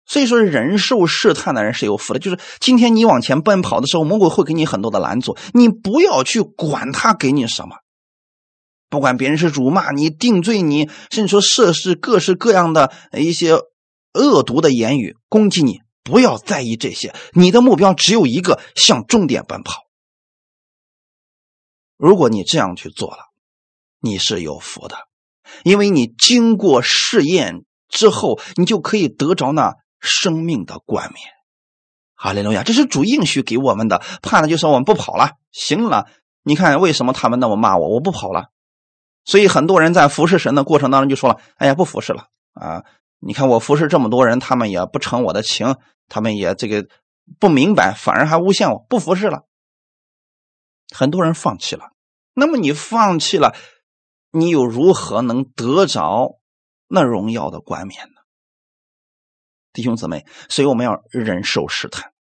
[0.04, 2.18] 所以说，忍受试探的人是有福的。
[2.18, 7.76] 就是今天你往前奔跑的时候，魔鬼会给你很多的拦阻，你不要去管他给你什么，
[8.88, 13.58] 不管别人是辱骂你、定罪你，甚至说涉事各式各样的一些。
[14.12, 17.14] 恶毒的言语攻击你，不要在意这些。
[17.32, 19.84] 你的目标只有一个，向终点奔跑。
[21.96, 23.26] 如果你这样去做了，
[24.00, 24.96] 你是有福的，
[25.62, 31.22] 因为你经过试验之后，你就可以得着那生命的冠冕。
[32.14, 32.62] 哈利路亚！
[32.62, 35.32] 这是主应许给我们的，怕的就是我们不跑了。
[35.52, 36.06] 行了，
[36.42, 37.88] 你看为什么他们那么骂我？
[37.88, 38.50] 我不跑了。
[39.24, 42.84] 所以很多人在服侍神的过程当中就说了：“哎呀，不服侍了啊。”
[43.22, 45.76] 你看我服侍这么多人，他们也不成我的情，
[46.08, 46.86] 他们也这个
[47.38, 49.42] 不明白，反而还诬陷我不服侍了。
[50.94, 51.90] 很多人放弃了，
[52.34, 53.54] 那么你放弃了，
[54.30, 56.39] 你又如何能得着
[56.92, 58.20] 那荣耀的冠冕呢？
[59.72, 62.12] 弟兄姊妹，所以我们要忍受试探。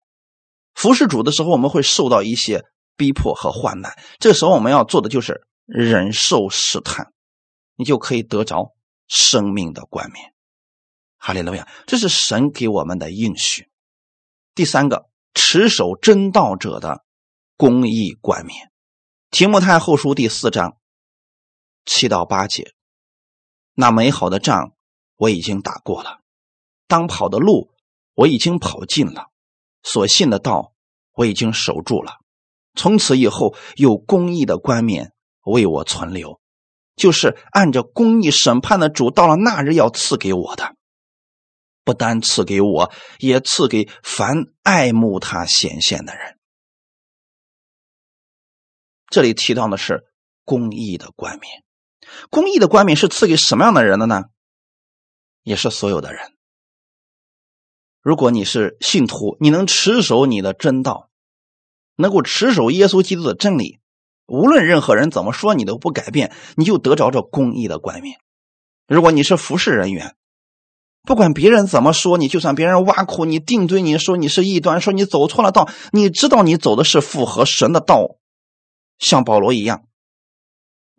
[0.74, 7.14] 服侍主的时候，我们会受到一些逼迫和患难，这时候我们要做的就是忍受试探，
[7.76, 8.74] 你就可以得着
[9.06, 10.34] 生命的冠冕。
[11.16, 11.66] 哈利路亚！
[11.86, 13.70] 这是神给我们的应许。
[14.54, 17.04] 第三个，持守真道者的
[17.56, 18.70] 公义冠冕。
[19.30, 20.76] 提摩太后书第四章
[21.86, 22.74] 七到八节：
[23.80, 24.72] 那美好的仗
[25.14, 26.18] 我已经打过了，
[26.88, 27.70] 当跑的路
[28.14, 29.30] 我已经跑尽了，
[29.84, 30.72] 所信的道
[31.12, 32.18] 我已经守住了。
[32.74, 35.12] 从此以后，有公义的冠冕
[35.44, 36.40] 为我存留，
[36.96, 40.74] 就是按着公义审判的主，到了那日要赐给我的。
[41.84, 46.36] 不单赐给我，也赐给凡爱慕他显现的人。
[49.06, 50.04] 这里提到的是
[50.44, 51.62] 公义的冠冕，
[52.30, 54.24] 公义的冠冕是赐给什么样的人的呢？
[55.42, 56.20] 也是所有的人。
[58.02, 61.10] 如果你是信徒，你能持守你的真道，
[61.96, 63.80] 能够持守耶稣基督的真理，
[64.26, 68.18] 无论任何人怎么说，你都不改变，你就得着这公义的冠冕。
[68.86, 70.14] 如果你是服侍人员，
[71.02, 78.16] 不管别人怎么说你，就算别人挖苦你、定罪你说你是异端，说你走错了道，你知道你走的是符合神的道，
[78.98, 79.87] 像保罗一样，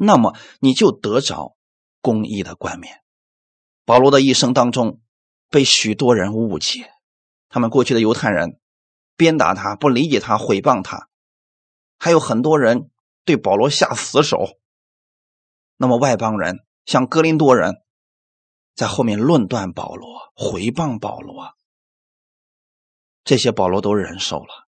[0.02, 1.58] 那么你就得着
[2.02, 3.04] 公义的冠冕。
[3.84, 5.02] 保罗的一生当中
[5.50, 6.90] 被许多人误解，
[7.50, 8.60] 他们过去的犹太人
[9.18, 11.10] 鞭打他、不理解他、毁谤他，
[11.98, 12.90] 还有很多人
[13.26, 14.58] 对保罗下死手。
[15.76, 17.84] 那么外邦人像哥林多人。
[18.76, 21.54] 在后面论断保罗，回谤保罗，
[23.26, 24.69] 这些保罗都忍受了。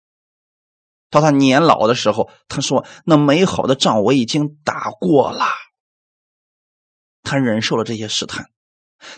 [1.11, 5.44] 到他年老的时候，他说：“那美好的仗我已经打过了。”
[7.23, 8.46] 他忍受了这些试探，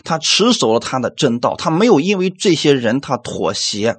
[0.03, 3.97] 他持守了他的真道，他没有因为这些人他妥协。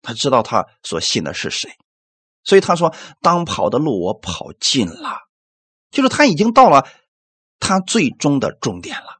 [0.00, 1.72] 他知道他所信的是谁，
[2.44, 5.18] 所以他说：“当跑的路我跑尽了，
[5.90, 6.86] 就是他已经到了
[7.58, 9.18] 他最终的终点了。”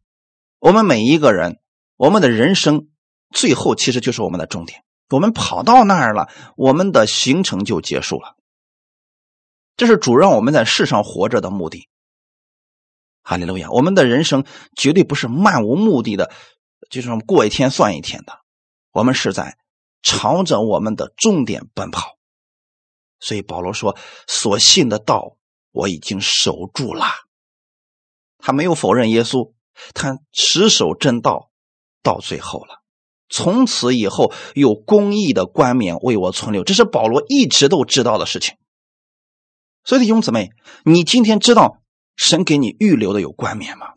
[0.61, 1.61] 我们每一个人，
[1.97, 2.89] 我们的人生
[3.31, 4.85] 最后其实就是我们的终点。
[5.09, 8.37] 我们跑到那儿了，我们的行程就结束了。
[9.77, 11.89] 这是主让我们在世上活着的目的。
[13.23, 13.71] 哈利路亚！
[13.71, 14.45] 我们的人生
[14.75, 16.33] 绝对不是漫无目的的，
[16.91, 18.41] 就是过一天算一天的。
[18.91, 19.59] 我们是在
[20.03, 22.17] 朝着我们的终点奔跑。
[23.21, 23.97] 所以保罗说
[24.27, 25.37] ：“所信的道，
[25.73, 27.05] 我已经守住了。”
[28.39, 29.53] 他没有否认耶稣。
[29.95, 31.53] 他持守正道
[32.03, 32.83] 到最后了，
[33.29, 36.65] 从此以后有公义的冠冕为我存留。
[36.65, 38.57] 这是保罗一直都知道的事情。
[39.85, 40.51] 所以弟兄姊妹，
[40.85, 41.83] 你今天知道
[42.17, 43.95] 神给你预留的有冠冕吗？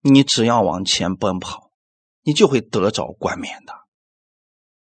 [0.00, 1.70] 你只要往前奔跑，
[2.22, 3.74] 你就会得着冠冕的。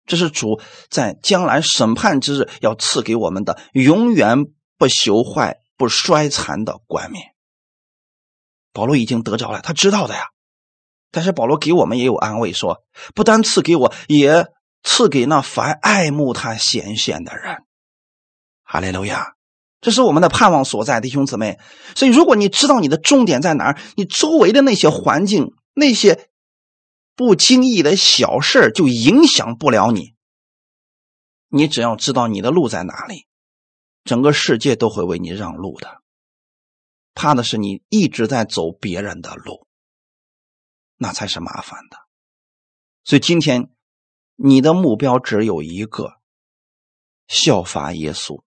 [0.06, 0.60] 这是主
[0.90, 4.46] 在将来审判之日要赐给我们的永远
[4.78, 7.36] 不朽坏、不衰残的冠冕。
[8.74, 10.30] 保罗已经得着了，他知道的呀。
[11.12, 12.84] 但是保罗给我们也有安慰，说
[13.14, 14.48] 不单赐给我，也
[14.84, 17.64] 赐给那凡爱慕他显现的人。
[18.64, 19.34] 哈利路亚。
[19.82, 21.58] 这是我们的盼望所在，弟兄姊妹。
[21.96, 26.28] 所以，如果你知道你的重点在哪儿，你周围的那些环境、那些
[27.16, 30.16] 不经意的小事就影响不了你。
[31.48, 33.26] 你只要知道你的路在哪里，
[34.04, 36.02] 整个世界都会为你让路的。
[37.14, 39.66] 怕的是你一直在走别人的路，
[41.02, 41.98] 那才是麻烦的。
[43.06, 43.72] 所以，今天
[44.36, 46.20] 你的目标只有一个：
[47.28, 48.44] 效法耶稣。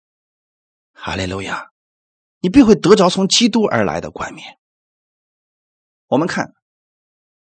[0.92, 1.70] 哈利路亚！
[2.40, 4.59] 你必会得着从基督而来的冠冕。
[6.07, 6.53] 我们看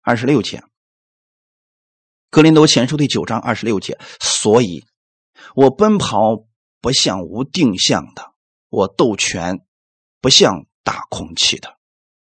[0.01, 0.57] 二十六节，
[2.29, 3.97] 《格林多前书》第九章二十六节。
[4.19, 4.85] 所以，
[5.55, 6.45] 我奔跑
[6.81, 8.33] 不像无定向的，
[8.69, 9.65] 我斗拳
[10.19, 11.77] 不像打空气的。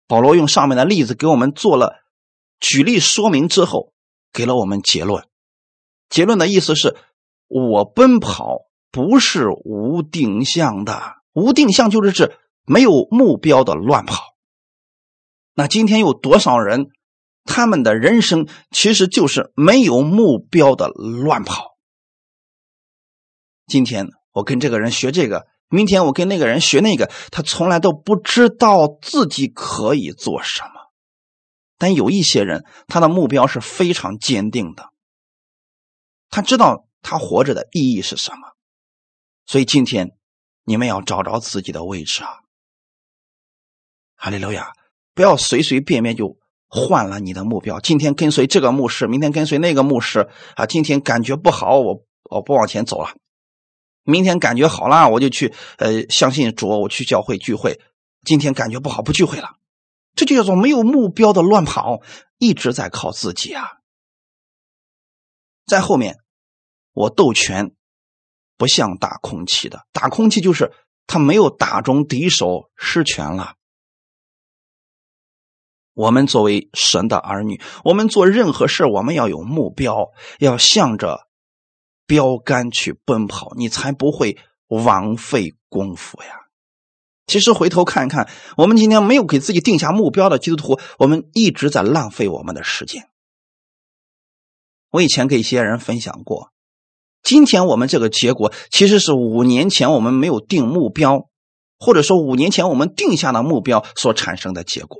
[0.08, 2.03] 保罗用上面的例子给我们做了
[2.64, 3.92] 举例说明之后，
[4.32, 5.28] 给了我们结论。
[6.08, 6.96] 结论的意思是
[7.48, 8.62] 我奔跑。
[8.96, 11.02] 不是无定向的，
[11.34, 14.36] 无定向就是指没有目标的乱跑。
[15.56, 16.90] 那今天有多少人，
[17.44, 21.76] 他们的人生其实就是没有目标的乱跑？
[23.66, 30.83] 今天我跟这个人学这个，明天我跟那个人学那个，他从来都不知道自己可以做什么。
[31.84, 34.92] 但有一些人，他的目标是非常坚定的，
[36.30, 38.38] 他知道他活着的意义是什么。
[39.46, 40.12] 所以今天
[40.64, 42.40] 你们要找着自己的位置啊！
[44.16, 44.72] 哈利路亚！
[45.14, 46.38] 不要随随便便就
[46.70, 47.82] 换了你的目标。
[47.82, 50.66] 今天跟随这个牧师，明天跟随那个牧师啊！
[50.66, 53.10] 今天感觉不好，我我不往前走了。
[54.04, 57.82] 明天感觉好了，我就去呃相信主，我去教会聚会。
[58.24, 59.58] 今天感觉不好，不聚会了。
[60.16, 62.02] 这就叫做没有目标的乱跑，
[62.38, 63.64] 一直在靠自己啊！
[65.66, 66.18] 在后面，
[66.94, 67.76] 我斗拳。
[68.56, 70.72] 不像打空气的，打空气就是
[71.08, 73.56] 他没有打中敌手，失权了。
[75.94, 81.28] 我们作为神的儿女，我们做任何事，我们要有目标，要向着
[82.06, 84.38] 标杆去奔跑，你才不会
[84.68, 86.43] 枉费功夫呀。
[87.26, 93.10] 其实回头看一看，我们今天没有给自己定下目标的基督徒，我们一直在浪费我们的时间。
[94.92, 96.52] 我以前给一些人分享过。
[97.24, 101.30] 今天我们这个结果，其实是五年前我们没有定目标，
[101.80, 105.00] 或者说五年前我们定下的目标所产生的结果。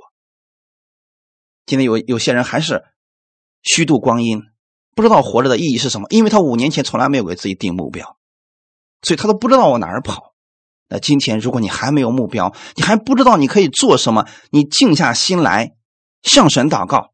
[1.66, 2.84] 今天有有些人还是
[3.62, 4.42] 虚度光阴，
[4.96, 8.16] 不知道活着的意义是什么，因为他五年前从来没有给自己定目标，
[9.02, 10.33] 所以他都不知道往哪儿跑。
[10.88, 15.74] 那今天如果你还没有目标，你还不知道你可以做什么，你静下心来
[16.22, 17.12] 向神祷告，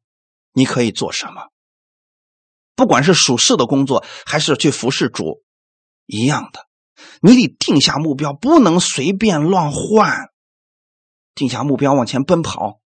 [0.52, 1.50] 你可以做什么？
[2.74, 5.42] 不管是属世的工作，还是去服侍主，
[6.06, 6.66] 一样的，
[7.20, 10.30] 你得定下目标，不能随便乱换。
[11.34, 12.80] 定下目标往前奔跑，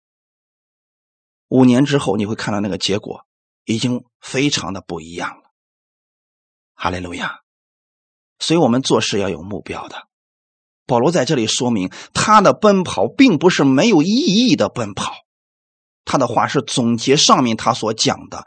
[1.48, 3.24] 五年之后你会看到那个结果
[3.64, 5.52] 已经非常的不一样了。
[6.74, 7.40] 哈利路亚！
[8.38, 10.08] 所以我们做事要有目标的。
[10.86, 15.12] 保罗在这里说明，他的奔跑并不是没有意义的奔跑，
[16.04, 18.46] 他的话是总结上面他所讲的。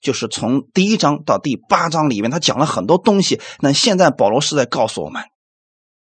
[0.00, 3.40] 就是从第一章到第八章里面，他讲了很多东西。
[3.60, 5.22] 那现在保罗是在告诉我们：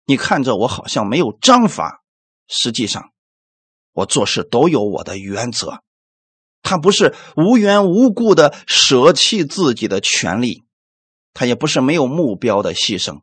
[0.05, 2.01] 你看着我好像没有章法，
[2.47, 3.09] 实际上
[3.91, 5.82] 我做事都有我的原则。
[6.61, 10.63] 他不是无缘无故的舍弃自己的权利，
[11.34, 13.20] 他也不是没有目标的牺牲。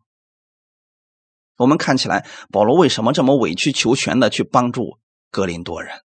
[1.57, 4.99] 我们看起来，保罗为什么这么委曲求全的去帮助
[5.31, 6.03] 格林多人？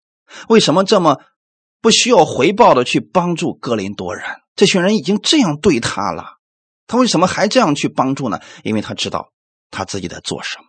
[0.49, 1.21] 为什么这么
[1.81, 4.25] 不需要回报的去帮助格林多人？
[4.57, 6.39] 这群人已经这样对他了，
[6.87, 8.41] 他为什么还这样去帮助呢？
[8.63, 9.33] 因为他知道
[9.71, 10.65] 他自己在做什么。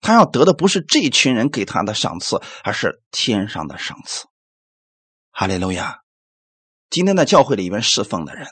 [0.00, 4.26] 他要得的不是这群人给他的赏赐，而是天上的赏赐。
[5.30, 6.00] 哈利路亚！
[6.90, 8.48] 今天在教会里面侍奉的人，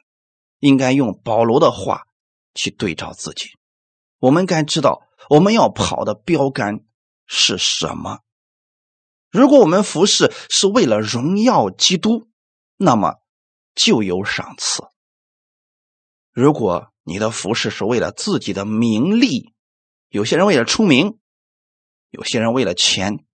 [0.61, 2.03] 应该用保罗的话
[2.55, 3.51] 去对照自己。
[4.21, 6.85] 我们该知道我们要跑的标杆
[7.27, 8.21] 是什么。
[9.31, 12.29] 如果我们服侍是为了荣耀基督，
[12.77, 13.16] 那么。
[13.73, 14.83] 就有赏赐。
[16.33, 19.55] 如果你的服饰是为了自己的名利，
[20.09, 21.18] 有些人为了出名，
[22.11, 23.25] 有些人为了钱，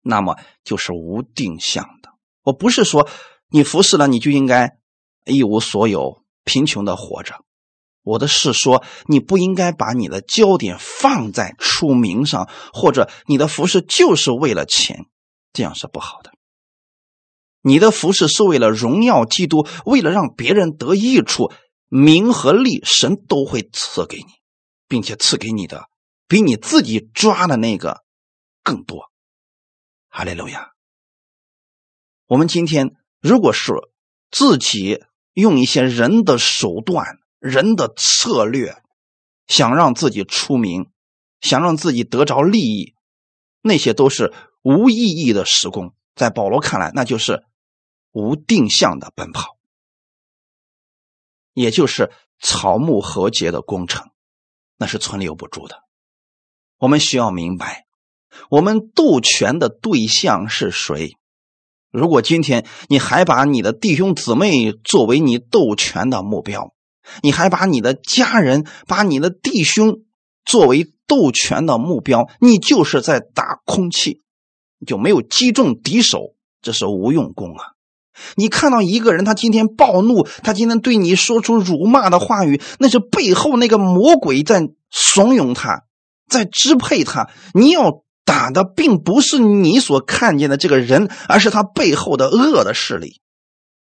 [0.00, 2.10] 那么就是无定向的。
[2.42, 3.10] 我不是说
[3.48, 4.78] 你服侍了你就应该
[5.26, 7.44] 一无所有、贫穷的活着。
[8.02, 15.04] 我的是说，你不应该把你的焦点放在出名上，或者你的服饰就是为了钱，
[15.52, 16.32] 这样是不好的。
[17.60, 21.52] 你的服饰是为了荣耀基督，为了让别人得益处，
[21.88, 24.32] 名和利神都会赐给你，
[24.88, 25.84] 并且赐给你的
[26.26, 28.00] 比你自己抓的那个
[28.64, 29.10] 更多。
[30.08, 30.70] 哈利路亚。
[32.26, 33.74] 我们今天如果是
[34.30, 37.18] 自己用一些人的手段。
[37.40, 38.80] 人的策略，
[39.48, 40.90] 想让自己出名，
[41.40, 42.94] 想让自己得着利益，
[43.62, 44.32] 那些都是
[44.62, 45.94] 无意义的施工。
[46.14, 47.44] 在保罗看来，那就是
[48.12, 49.56] 无定向的奔跑，
[51.54, 54.10] 也就是草木和结的工程，
[54.76, 55.82] 那是存留不住的。
[56.76, 57.86] 我们需要明白，
[58.50, 61.16] 我们斗权的对象是谁。
[61.90, 66.74] 如果今天你还把你的弟兄姊妹作为你斗权的目标，
[67.22, 70.00] 你还把你的家人、把你的弟兄
[70.44, 74.22] 作为斗权的目标，你就是在打空气，
[74.86, 77.74] 就没有击中敌手，这是无用功啊！
[78.36, 85.84] 你看到一个人，他今天暴怒，他今天对你说出辱骂的话语，那是背后那个魔鬼在怂恿他，
[86.28, 87.30] 在支配他。
[87.54, 93.20] 你要打的并不是你所看见的这个人，而是他背后的恶的势力。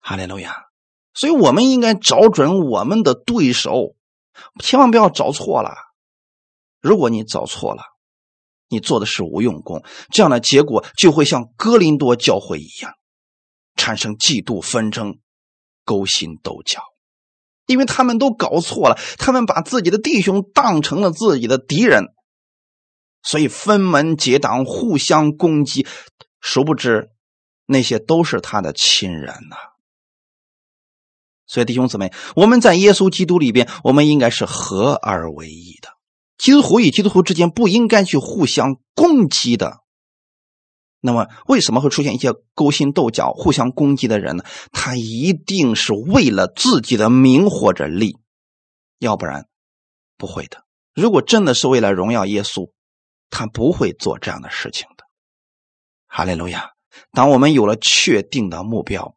[0.01, 0.72] 哈利路亚。
[1.15, 3.95] 所以，我们应该找准我们的对手，
[4.61, 5.75] 千万不要找错了。
[6.81, 7.83] 如果你找错了，
[8.69, 12.95] 你做的是无用功，这样的结果就会像哥林多教会一样，
[13.77, 15.19] 产生嫉妒纷争、
[15.85, 16.83] 勾心斗角，
[17.67, 22.07] 因为他们都搞错了，他们把自己的弟兄当成了自己的敌人，
[23.23, 25.87] 所以分门结党，互相攻击。
[26.41, 27.11] 殊不知，
[27.67, 29.57] 那些都是他的亲人呐。
[31.53, 35.91] 所以弟兄姊妹，我们在耶稣基督里边，我们应该是合而为一的。
[36.39, 39.81] 基督徒与基督徒之间不应该去互相攻击的。
[41.03, 44.45] 那么，为什么会出现一些勾心斗角、互相攻击的人呢？
[44.73, 48.17] 他一定是为了自己的名或者利，
[48.99, 49.47] 要不然
[50.17, 50.65] 不会的。
[50.95, 52.71] 如果真的是为了荣耀耶稣，
[53.29, 55.05] 他不会做这样的事情的。
[56.07, 56.71] 哈利路亚！
[57.13, 59.15] 当我们有了确定的目标。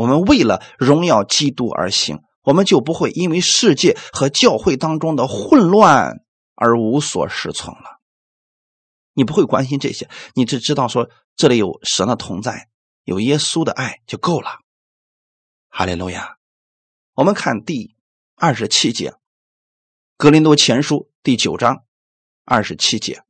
[0.00, 6.22] 我们为了荣耀基督而行，我们就不会因为世界和教会当中的混乱
[6.54, 8.00] 而无所适从了。
[9.12, 12.70] 你不会关心这些，你只知道说这里有神的同在，
[13.04, 14.60] 有耶稣的爱就够了。
[15.68, 16.38] 哈利路亚！
[17.12, 17.94] 我们看第
[18.36, 19.10] 二十七节，
[20.16, 21.84] 《格林多前书》第九章
[22.46, 23.22] 二十七节：“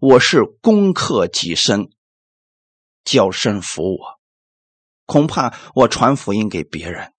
[0.00, 1.90] 我是攻克己身，
[3.04, 4.16] 叫身服我。”
[5.08, 7.14] 恐怕我传福音给别人，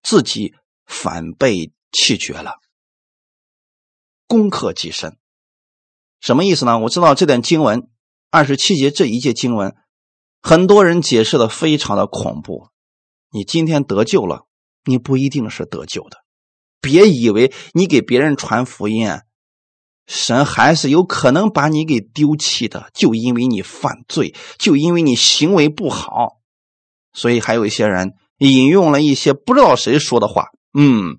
[0.00, 0.54] 自己
[0.86, 2.60] 反被弃绝了。
[4.28, 5.18] 攻克己身，
[6.20, 6.78] 什么意思呢？
[6.78, 7.88] 我知道这段经文
[8.30, 9.74] 二十七节这一节经文，
[10.40, 12.68] 很多人解释的非常的恐怖。
[13.30, 14.46] 你今天得救了，
[14.84, 16.18] 你不一定是得救的。
[16.80, 19.08] 别以为你给别人传福音，
[20.06, 26.40] 神还是有可能把你给丢弃的，就因为你犯罪，就因为你行为不好。
[27.16, 31.16] 所以还有一些人引用了一些不知道谁说的话，嗯，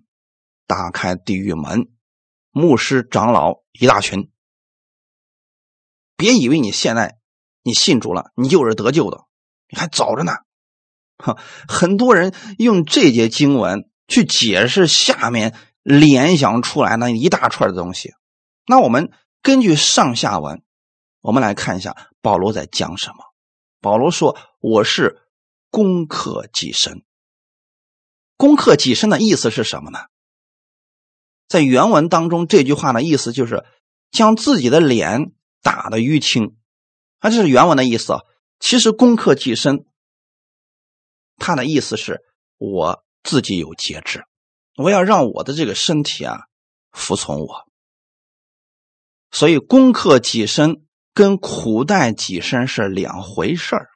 [0.68, 1.88] 打开地狱门，
[2.52, 4.30] 牧师长老一大群。
[6.16, 7.18] 别以为你现在
[7.64, 9.26] 你信主了，你就是得救的，
[9.70, 10.34] 你还早着呢。
[11.18, 11.36] 哈，
[11.68, 18.14] 很多人用这节经文去解释下面联想出来那一大串的东西。
[18.68, 19.10] 那我们
[19.42, 20.62] 根据上下文，
[21.22, 23.16] 我们来看一下保罗在讲什么。
[23.82, 25.22] 保罗说：“我是。”
[25.78, 27.04] 攻克己身，
[28.36, 30.00] 攻克己身的意思是什么呢？
[31.48, 33.64] 在原文当中，这句话的意思就是
[34.10, 36.58] 将自己的脸打得淤青，
[37.20, 38.16] 啊，这是原文的意思。
[38.60, 39.86] 其实攻克己身，
[41.36, 42.24] 他的意思是
[42.58, 44.26] 我自己有节制，
[44.78, 46.48] 我要让我的这个身体啊
[46.92, 47.68] 服从我。
[49.30, 53.92] 所以攻克己身跟苦待己身是两回事儿。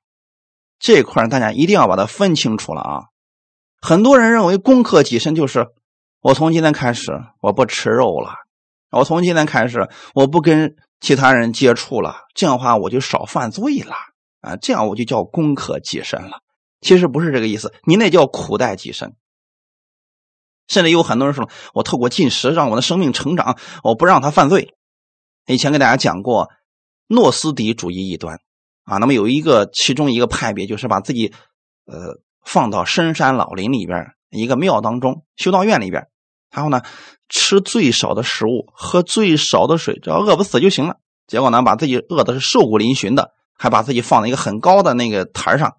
[0.81, 3.01] 这块大家一定要把它分清楚了啊！
[3.81, 5.67] 很多人认为攻克己身就是
[6.21, 8.33] 我从今天开始我不吃肉了，
[8.89, 13.93] 我从今天开始我不跟其他人接触了，这样的话我就少犯罪了
[14.41, 14.55] 啊！
[14.55, 16.41] 这样我就叫攻克己身了。
[16.81, 19.15] 其实不是这个意思，你那叫苦待己身。
[20.67, 24.73] 甚至有很多人说，我透过进食让我的生命成长，我不让他犯罪。
[25.45, 26.49] 以前给大家讲过
[27.07, 28.39] 诺斯底主义异端
[28.83, 31.33] 啊，那么有一个其中一个派别，就是把自己
[31.85, 36.07] 呃放到深山老林里边一个庙当中修道院里边，
[36.51, 36.81] 然后呢
[37.29, 40.97] 吃最少的食物，喝最少的水，只要饿不死就行了。
[41.27, 45.77] 结果呢，把自己饿的是瘦骨嶙峋的，还把自己放在一个很高的那个台上，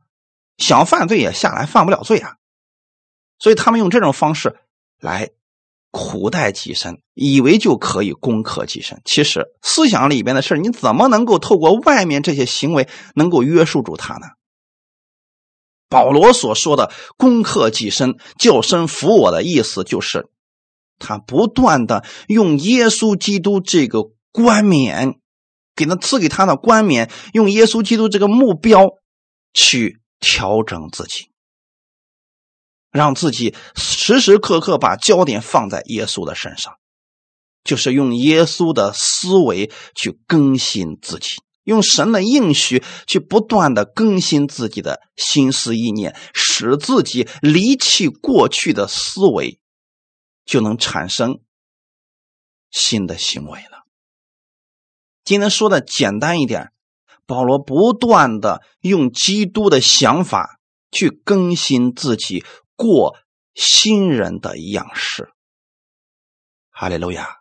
[0.57, 2.37] 想犯罪也下来犯不了罪啊。
[3.39, 4.57] 所以他们用这种方式
[5.01, 5.29] 来
[5.93, 9.01] 苦待己身，以为就可以攻克己身。
[9.05, 14.27] 其实思想里边的事你怎么能够透过外面这些行为能够约束住他呢？
[15.89, 20.27] 保罗所说的攻克己身、叫身服我的意思，就是
[20.99, 25.21] 他不断的用耶稣基督这个冠冕。
[25.75, 28.91] 给他赐给他的冠冕，用耶稣基督这个目标
[29.55, 31.31] 去调整自己，
[32.93, 36.75] 让自己时时刻刻把焦点放在耶稣的身上，
[37.65, 49.59] 就是用耶稣的思维去更新自己，用神的应许去不断的更新自己的心思意念，使自己离弃过去的思维，
[50.45, 51.41] 就能产生
[52.71, 53.87] 新的行为了。
[55.25, 56.73] 今天说的简单一点，
[57.27, 60.59] 保罗不断的用基督的想法
[60.91, 62.45] 去更新自己，
[62.83, 63.19] 过
[63.55, 65.33] 新人的样式。
[66.71, 67.39] 哈利路亚！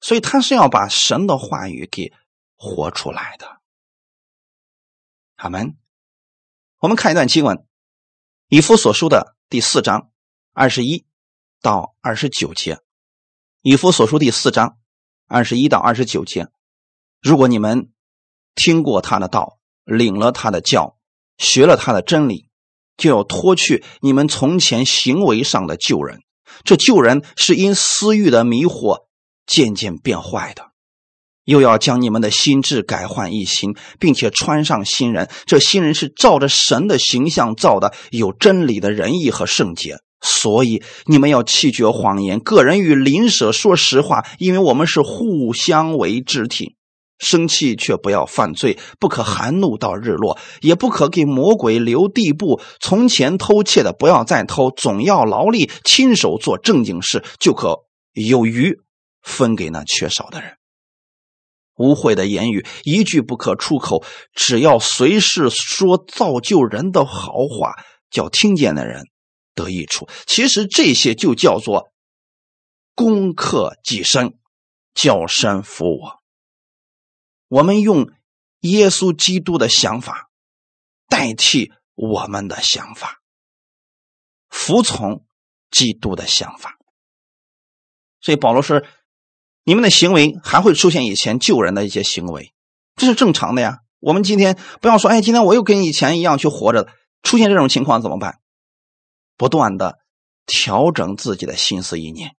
[0.00, 2.12] 所以他是要把神的话语给
[2.56, 3.60] 活出来的。
[5.36, 5.76] 阿门。
[6.78, 7.56] 我们看一段经文，
[8.48, 10.12] 《以弗所书》的第四章
[10.52, 11.04] 二十一
[11.60, 12.76] 到二十九节，
[13.62, 14.78] 《以弗所书》第四章
[15.26, 16.46] 二十一到二十九节。
[17.20, 17.92] 如果你们
[18.54, 20.96] 听过他的道，领了他的教，
[21.36, 22.47] 学了他的真理，
[22.98, 26.20] 就要脱去你们从前行为上的旧人。
[26.64, 29.04] 这旧人是因私欲的迷惑
[29.46, 30.64] 渐渐变坏的，
[31.44, 35.30] 又要将你们的心智改换一新，并且穿上新人。
[35.46, 40.00] 这新人是照着神的形象造的，有真理的仁义和圣洁。
[40.20, 46.74] 所以你们要弃绝谎言，个人与邻舍说实话，因为我们是互相为肢体。
[47.18, 52.60] 生气却不要犯罪，不可含怒到日落，也不可给魔鬼留地步。
[52.80, 57.80] 从前偷窃的不要再偷，总要劳力亲手做正经事，就可
[58.12, 58.80] 有余
[59.22, 60.56] 分给那缺少的人。
[61.76, 64.04] 污秽的言语一句不可出口，
[64.34, 67.74] 只要随时说造就人的好话，
[68.10, 69.04] 叫听见的人
[69.54, 70.08] 得益处。
[70.26, 71.88] 其实这些就叫做
[72.96, 74.34] 攻克己身，
[74.92, 76.18] 叫身服我。
[77.48, 78.10] 我们用
[78.60, 80.30] 耶稣基督的想法
[81.08, 83.22] 代替我们的想法，
[84.50, 85.24] 服从
[85.70, 86.76] 基督的想法。
[88.20, 88.82] 所以保罗说
[89.64, 92.52] ：“你们的行为还会出现以前救人的一些行为，
[92.96, 93.78] 这是正常的呀。
[94.00, 96.92] 我们今天不要说，哎，今天我又跟以前一样去活着，
[97.22, 98.40] 出现这种情况怎么办？
[99.36, 99.98] 不断的
[100.44, 102.36] 调整自己的心思意念，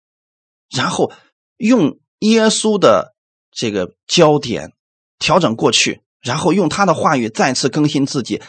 [0.70, 1.12] 然后
[1.58, 3.16] 用耶稣的
[3.52, 4.74] 这个焦点。”
[5.20, 8.42] 调整过去，然后用他的话语再次更新自己，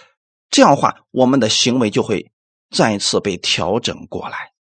[0.49, 2.31] 这样的话，我们的行为就会
[2.71, 4.53] 再次被调整过来。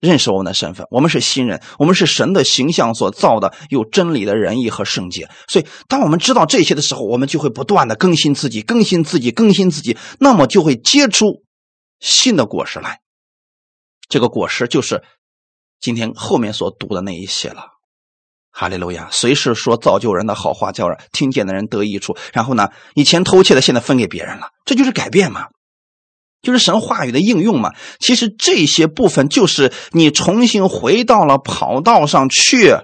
[0.00, 5.28] 认识我们的身份，我们是新人，我们是神的形象所造的，有真理的仁义和圣洁。
[5.46, 11.44] 所以，当我们知道这些的时候，我们就会不断的更新自己，更新自己，更新自己，那么就会结出
[11.98, 13.02] 新的果实来。
[14.08, 15.04] 这个果实就是
[15.78, 17.79] 今天后面所读的那一些了。
[18.52, 19.08] 哈利路亚！
[19.12, 22.16] 随时说造就人的好话，叫人听见的人得益处。
[22.32, 25.46] 然后呢，以前偷窃的，现在分给别人了，这就是改变嘛，
[26.42, 27.72] 就是神话语的应用嘛。
[28.00, 32.76] 其实这些部分就是你重新回到了跑道上去，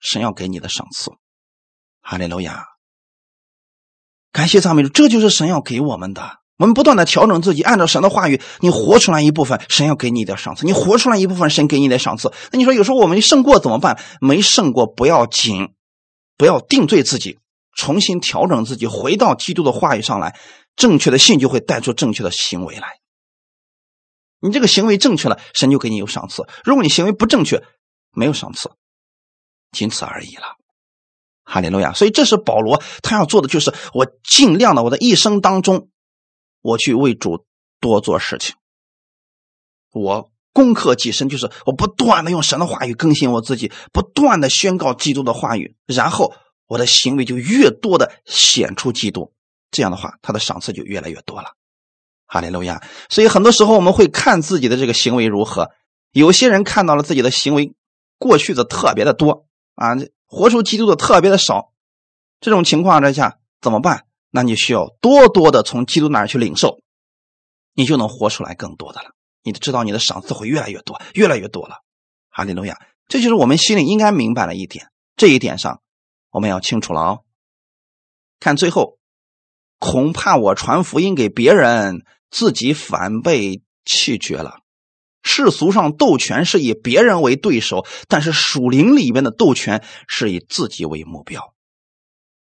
[0.00, 1.12] 神要给你的赏赐。
[2.00, 2.64] 哈利路亚！
[4.32, 6.39] 感谢赞美主，这就是神要给我们的。
[6.60, 12.30] 我们不断的调整自己，按照神的话语，你活出来一部分，神要给你的赏赐；你活出来一部分，神给你的赏赐。
[12.52, 13.98] 那你说，有时候我们胜过怎么办？
[14.20, 15.70] 没胜过不要紧，
[16.36, 17.38] 不要定罪自己，
[17.74, 20.38] 重新调整自己，回到基督的话语上来。
[20.76, 22.98] 正确的信就会带出正确的行为来。
[24.40, 27.64] 你这个行为正确了，神就给你有赏赐；如果你行为不正确，
[28.12, 28.70] 没有赏赐，
[29.72, 30.42] 仅此而已了。
[31.42, 31.94] 哈利路亚！
[31.94, 35.88] 所以这是保罗他要做的，就是我尽量的，我的一生当中。
[36.62, 37.46] 我去为主
[37.80, 38.56] 多做事情，
[39.92, 46.34] 我攻克己身，就是我不断的用神的话语更新我自己，不断的宣告基督的话语，然后
[46.66, 49.32] 我的行为就越多的显出基督，
[49.70, 51.54] 这样的话，他的赏赐就越来越多了。
[52.26, 52.80] 哈利路亚！
[53.08, 55.70] 所以很多时候我们会看自己的这个行为如何。
[56.12, 57.74] 有些人看到了自己的行为
[58.18, 59.96] 过去的特别的多啊，
[60.26, 61.72] 活出基督的特别的少。
[62.40, 64.06] 这种情况之下怎么办？
[64.30, 66.80] 那你需要多多的从基督那儿去领受，
[67.74, 69.10] 你就能活出来更多的了。
[69.42, 71.76] 你知道你的赏赐会越来越多，越来越多了。
[72.28, 72.80] 哈利路亚！
[73.08, 74.90] 这就是我们心里应该明白了一点。
[75.16, 75.80] 这一点上
[76.30, 77.20] 我们要清楚了哦。
[78.38, 78.98] 看最后，
[79.78, 82.04] 恐怕我传福音给别人。
[82.32, 84.60] 自己反被弃绝了。
[85.24, 91.56] 世俗上斗权是以别人为对手，但是属灵里面的斗权是以自己为目标。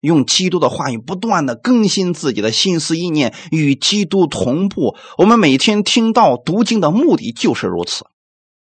[0.00, 4.96] 用基督的话语不断的更新自己的心思意念，与基督同步。
[5.18, 8.06] 我们每天听到读经的目的就是如此。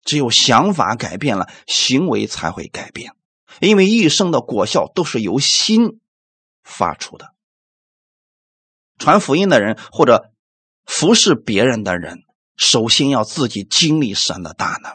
[0.04, 3.14] 只有想法改变了，行为才会改变。
[3.60, 6.00] 因为一生的果效都是由心
[6.64, 7.28] 发出的。
[8.98, 10.30] 传福音的人或者。
[10.86, 12.24] 服侍别人的人，
[12.58, 14.92] 首先要自己经历神的大能。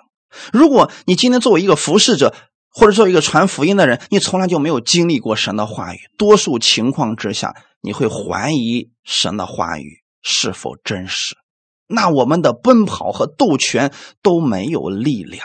[0.52, 2.34] 如果你今天作为一个服侍者，
[2.78, 11.36] 或者说一个传福音的人，你从来就没有经历过神的话语，多数情况之下，你会怀疑神的话语是否真实。
[11.88, 15.42] 那我们的奔跑和斗拳都没有力量。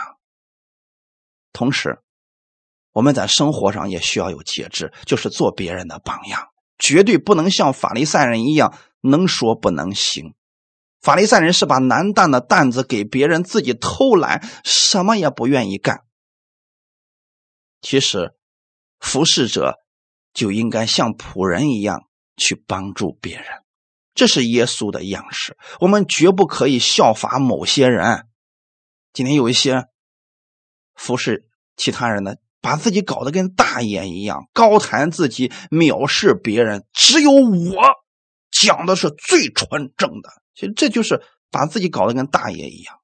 [1.52, 1.98] 同时，
[2.92, 8.78] 我们在生活上也需要有节制，就是做别人的榜样，绝对不能像法利赛人一样。
[9.02, 10.36] 能说不能行，
[11.02, 16.04] 法利赛人是把难担的担子给别人，自己偷懒，什么也不愿意干。
[17.84, 18.34] 其实，
[19.00, 19.78] 服侍者
[20.34, 22.08] 就应该像仆人一样
[22.38, 23.46] 去帮助别人，
[24.16, 25.58] 这是耶稣的样式。
[25.82, 28.26] 我们绝不可以效法某些人。
[29.12, 29.86] 今天有一些
[30.96, 31.44] 服侍
[31.76, 37.84] 其他人的，把自己搞得跟大爷一样，高谈自己，藐视别人，只有我。
[38.50, 41.22] 讲的是最纯正的，其实这就是
[41.52, 42.96] 把自己搞得跟大爷一样，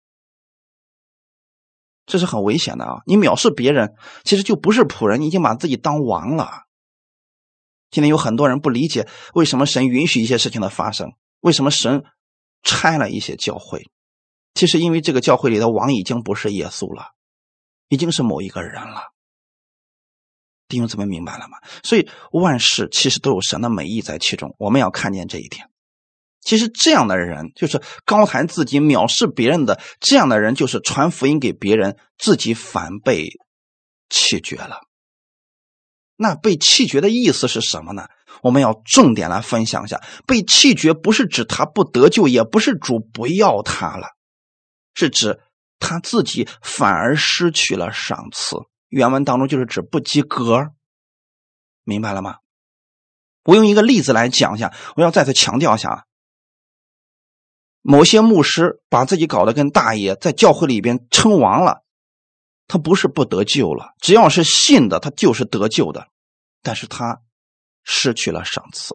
[2.10, 3.04] 这是很危险的啊！
[3.06, 3.94] 你藐视别人，
[4.24, 6.64] 其实就不是仆人，你已经把自己当王了。
[7.92, 12.04] 今天有很多人不理解为什么神允许一些事情的发生，为什么神
[12.64, 13.88] 拆了一些教会？
[14.56, 17.10] 其实因为这个教会里的王已经不是耶稣了，
[17.90, 19.14] 已经是某一个人了。
[20.68, 21.60] 弟兄姊妹明白了吗？
[21.84, 25.70] 所以万事其实都有神的美意在其中，我们要看见这一点。
[26.42, 33.30] 其实这样的人就是高谈自己、藐视别人的，这样的人就是传福音给别人，自己反被
[34.10, 34.82] 弃绝了。
[36.16, 38.08] 那被弃绝的意思是什么呢？
[38.42, 40.02] 我们要重点来分享一下。
[40.26, 44.08] 被弃绝不是指他不得救，也不是主不要他了，
[44.94, 45.40] 是指
[45.78, 48.58] 他自己反而失去了赏赐。
[48.90, 50.68] 原文当中就是指不及格，
[51.84, 52.38] 明白了吗？
[53.44, 56.04] 我用一个例子来讲一下，我要再次强调一下啊。
[57.90, 61.82] 某些牧师把自己搞得跟大爷，在教会里边称王了，
[62.68, 66.06] 他不是不得救了，只要是信的，他就是得救的，
[66.62, 67.22] 但是他
[67.84, 68.94] 失去了赏赐，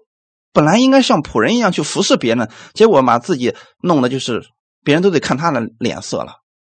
[0.52, 4.46] 本来应该像仆人一样去服侍别人，结果把自己弄的就是
[4.84, 6.34] 别人都得看他的脸色了。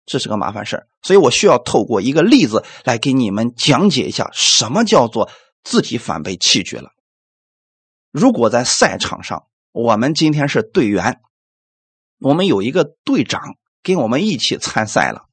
[0.07, 5.29] 这是个麻烦事所以我需要透过一个例子来给你们讲解一下，什么叫做
[5.65, 6.91] 自己反被弃绝了。
[8.13, 11.21] 如果在赛场上，我们今天是队员，
[12.25, 13.43] 我们有一个队长
[13.83, 15.27] 跟我们一起参赛了，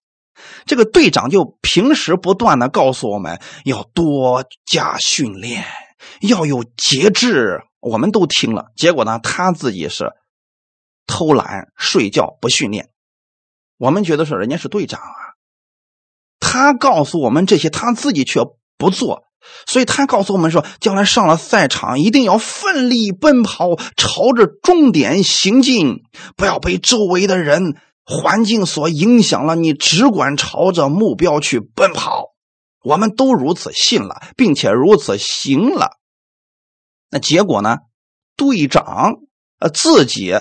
[0.66, 5.64] 这个队长就平时不断的告诉我们要多加训练，
[6.20, 8.74] 要有节制，我们都听了。
[8.76, 10.12] 结果呢，他自己是
[11.08, 12.90] 偷懒睡觉不训练。
[13.78, 15.40] 我们觉得说人家是队长啊，
[16.42, 18.42] 他告诉我们这些，他自己却
[18.78, 19.24] 不做，
[19.66, 26.04] 所以他告诉我们说，将来上了赛场一定要奋力奔跑，朝着终点行进，
[26.36, 27.76] 不要被周围的人、
[28.06, 32.26] 环境所影响了，你只管朝着目标去奔跑。
[32.84, 35.98] 我们都如此信了，并且如此行了。
[37.10, 37.78] 那结果呢？
[38.36, 39.16] 队长
[39.60, 40.36] 呃自己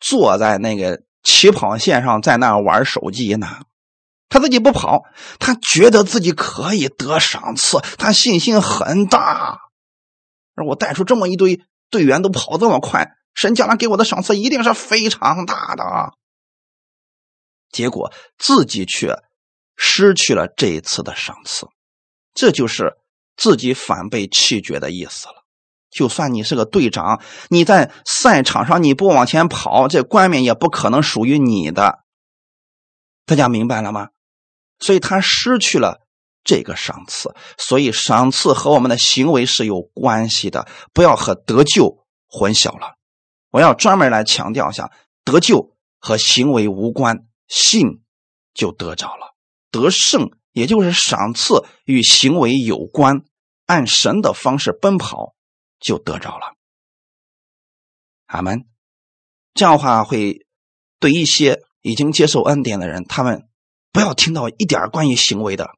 [0.00, 1.00] 坐在那个。
[1.24, 3.48] 起跑线上在那玩手机呢，
[4.28, 5.04] 他自己不跑，
[5.38, 9.58] 他觉得自己可以得赏赐，他信心很大。
[10.54, 16.12] 而我带出这么一堆队员都跑这么快，神将来给我的赏赐一定是非常大的。
[17.70, 19.22] 结果自己却
[19.76, 21.66] 失去了这一次的赏赐，
[22.34, 22.96] 这就是
[23.36, 25.44] 自己反被弃绝的意思了。
[25.90, 32.00] 就算你是个队长，你在赛场上你不往前跑，这冠冕也不可能属于你的。
[33.24, 34.08] 大家明白了吗？
[34.78, 36.06] 所以他失去了
[36.44, 42.96] 这个赏赐，所以赏赐和我们的行为是有关系的，不要和得救混淆了。
[43.50, 44.90] 我要专门来强调一下，
[45.24, 48.02] 得救和行为无关，信
[48.54, 49.34] 就得着了。
[49.70, 53.22] 得胜也就是赏赐与行为有关，
[53.66, 55.34] 按神的方式奔跑
[55.80, 56.54] 就得着了。
[58.26, 58.66] 阿门。
[59.54, 60.46] 这样的话会
[61.00, 63.48] 对一些已经接受恩典的人，他们
[63.92, 65.70] 不要听到一点关于行为的，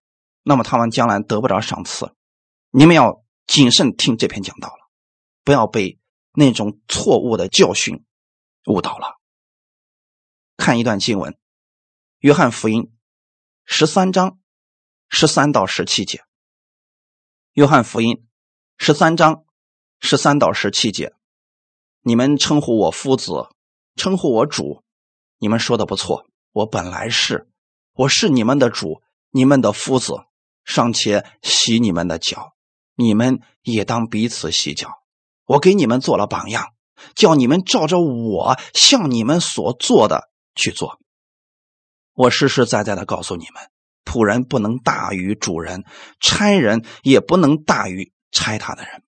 [0.43, 2.15] 那么他们将来得不着赏赐。
[2.71, 4.91] 你们要谨慎听这篇讲道了，
[5.45, 5.99] 不要被
[6.33, 8.05] 那种错误的教训
[8.67, 9.19] 误导了。
[10.57, 11.33] 看一段经文，
[12.19, 12.83] 《约翰福音》
[13.65, 14.39] 十三章
[15.09, 16.19] 十三到十七节，
[17.53, 18.17] 《约翰福音》
[18.77, 19.45] 十三章
[20.01, 21.15] 十三到十七节，
[22.03, 23.49] 你们称呼我夫子，
[23.97, 24.85] 称呼我主，
[25.39, 26.27] 你们说的不错。
[26.53, 27.50] 我本来是，
[28.01, 30.15] 我是你们的主，你们的夫子，
[30.65, 32.55] 尚且洗你们的脚，
[32.95, 35.03] 你们也当彼此洗脚。
[35.45, 36.73] 我给你们做了榜样，
[37.15, 40.31] 叫你们照着我向你们所做的。
[40.55, 40.99] 去做。
[42.15, 43.71] 我实实在在的告诉你们，
[44.05, 45.85] 仆人不能大于主人，
[46.21, 49.05] 差人也不能大于差他的人。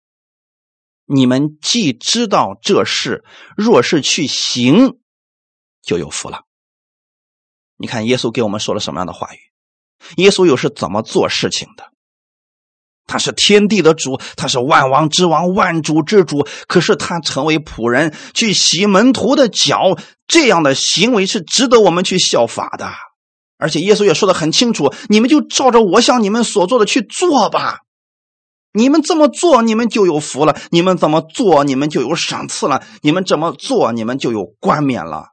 [1.07, 3.25] 你们既知道这事，
[3.57, 4.99] 若是去行，
[5.83, 6.45] 就有福了。
[7.83, 9.39] 你看，耶稣给我们说了什么样的话语？
[10.23, 11.87] 耶稣又是怎么做事情的？
[13.09, 16.47] 他是天地的主，他是万王之王、万主之主。
[16.69, 22.89] 可是他成为仆人，去洗门徒的脚，这样的行为是值得我们去效法的。
[23.59, 27.81] 而且耶稣也说的很清楚：你们就照着我向你们所做的去做吧。
[28.73, 35.32] 你们这么做，你们就有福了；你们怎么做，你们就有赏赐了；你们怎么做，你们就有冠冕了。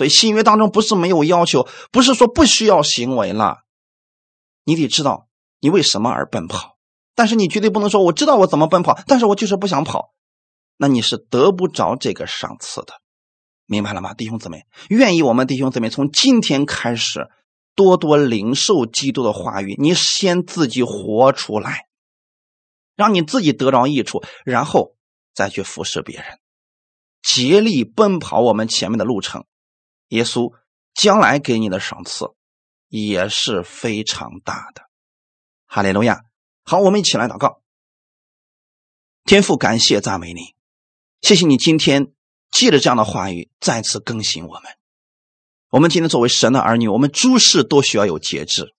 [0.00, 3.58] 所以新约当中不是没有要求，不是说不需要行为了。
[4.64, 5.28] 你得知道
[5.58, 6.78] 你为什么而奔跑。
[7.14, 10.14] 但是你绝对不能说我知道我怎么奔跑，但是我就是不想跑，
[10.78, 12.94] 那你是得不着这个赏赐的，
[13.66, 14.64] 明白了吗，弟兄姊妹？
[14.88, 17.28] 愿意我们弟兄姊妹从今天开始
[17.74, 21.88] 多多领受基督的话语，你先自己活出来，
[22.96, 24.94] 让你自己得着益处，然后
[25.34, 26.38] 再去服侍别人，
[27.20, 29.44] 竭力奔跑我们前面的路程。
[30.10, 30.54] 耶稣
[30.94, 32.26] 将来给你的赏赐
[32.86, 34.82] 也是非常大的。
[35.66, 36.22] 哈利路亚。
[36.62, 37.62] 好，我们一起来祷告。
[39.24, 40.54] 天父，感谢赞美你，
[41.20, 42.12] 谢谢你今天
[42.50, 44.62] 借着这样的话语再次更新我们。
[45.68, 48.74] 我们今天作为神的儿女，我们诸事都需要有节制。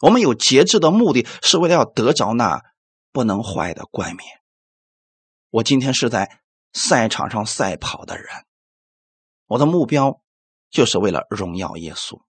[0.00, 2.62] 我们有节制的目的是为了要得着那
[3.12, 4.28] 不能坏的冠冕。
[5.50, 6.40] 我今天是在
[6.72, 8.26] 赛场上赛跑的人，
[9.46, 10.20] 我的目标
[10.70, 12.20] 就是为了荣耀耶稣。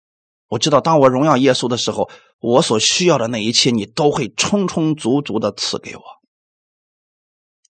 [0.48, 2.10] 我知道，当我荣耀耶稣的时候。
[2.40, 6.04] 我所需要的那一切，你都会充充足足的赐给我，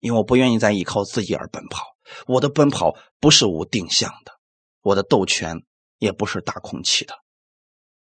[0.00, 1.84] 因为我不愿意再依靠自己而奔跑。
[2.26, 4.32] 我的奔跑不是无定向的，
[4.82, 5.62] 我的斗拳
[5.98, 7.14] 也不是打空气的。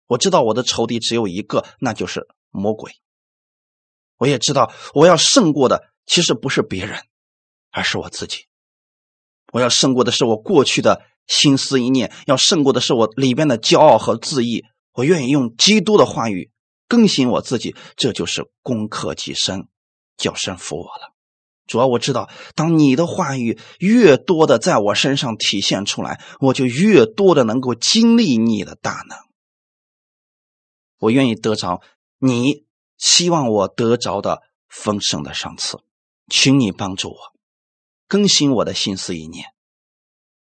[0.06, 2.92] 我知道我的仇敌只有一个，那就是魔鬼。
[4.18, 7.02] 我也知道我要胜过的其实不是别人，
[7.70, 8.46] 而是我自己。
[9.54, 14.64] 我要胜过的是我过去的心思一念，要胜过的是我里边的骄傲和自义。
[14.92, 16.50] 我愿意用基督的话语
[16.86, 19.68] 更新我自己，这就是攻克己身，
[20.16, 21.12] 叫神服我了。
[21.66, 29.16] 主要我知道，当你的话语越多的在我身上体现出来，我就越多的能够经历你的大能。
[30.98, 31.80] 我愿意得着
[32.18, 32.66] 你
[32.98, 35.78] 希望我得着的丰盛的赏赐，
[36.28, 37.16] 请你帮助我
[38.06, 39.46] 更新我的心思意念，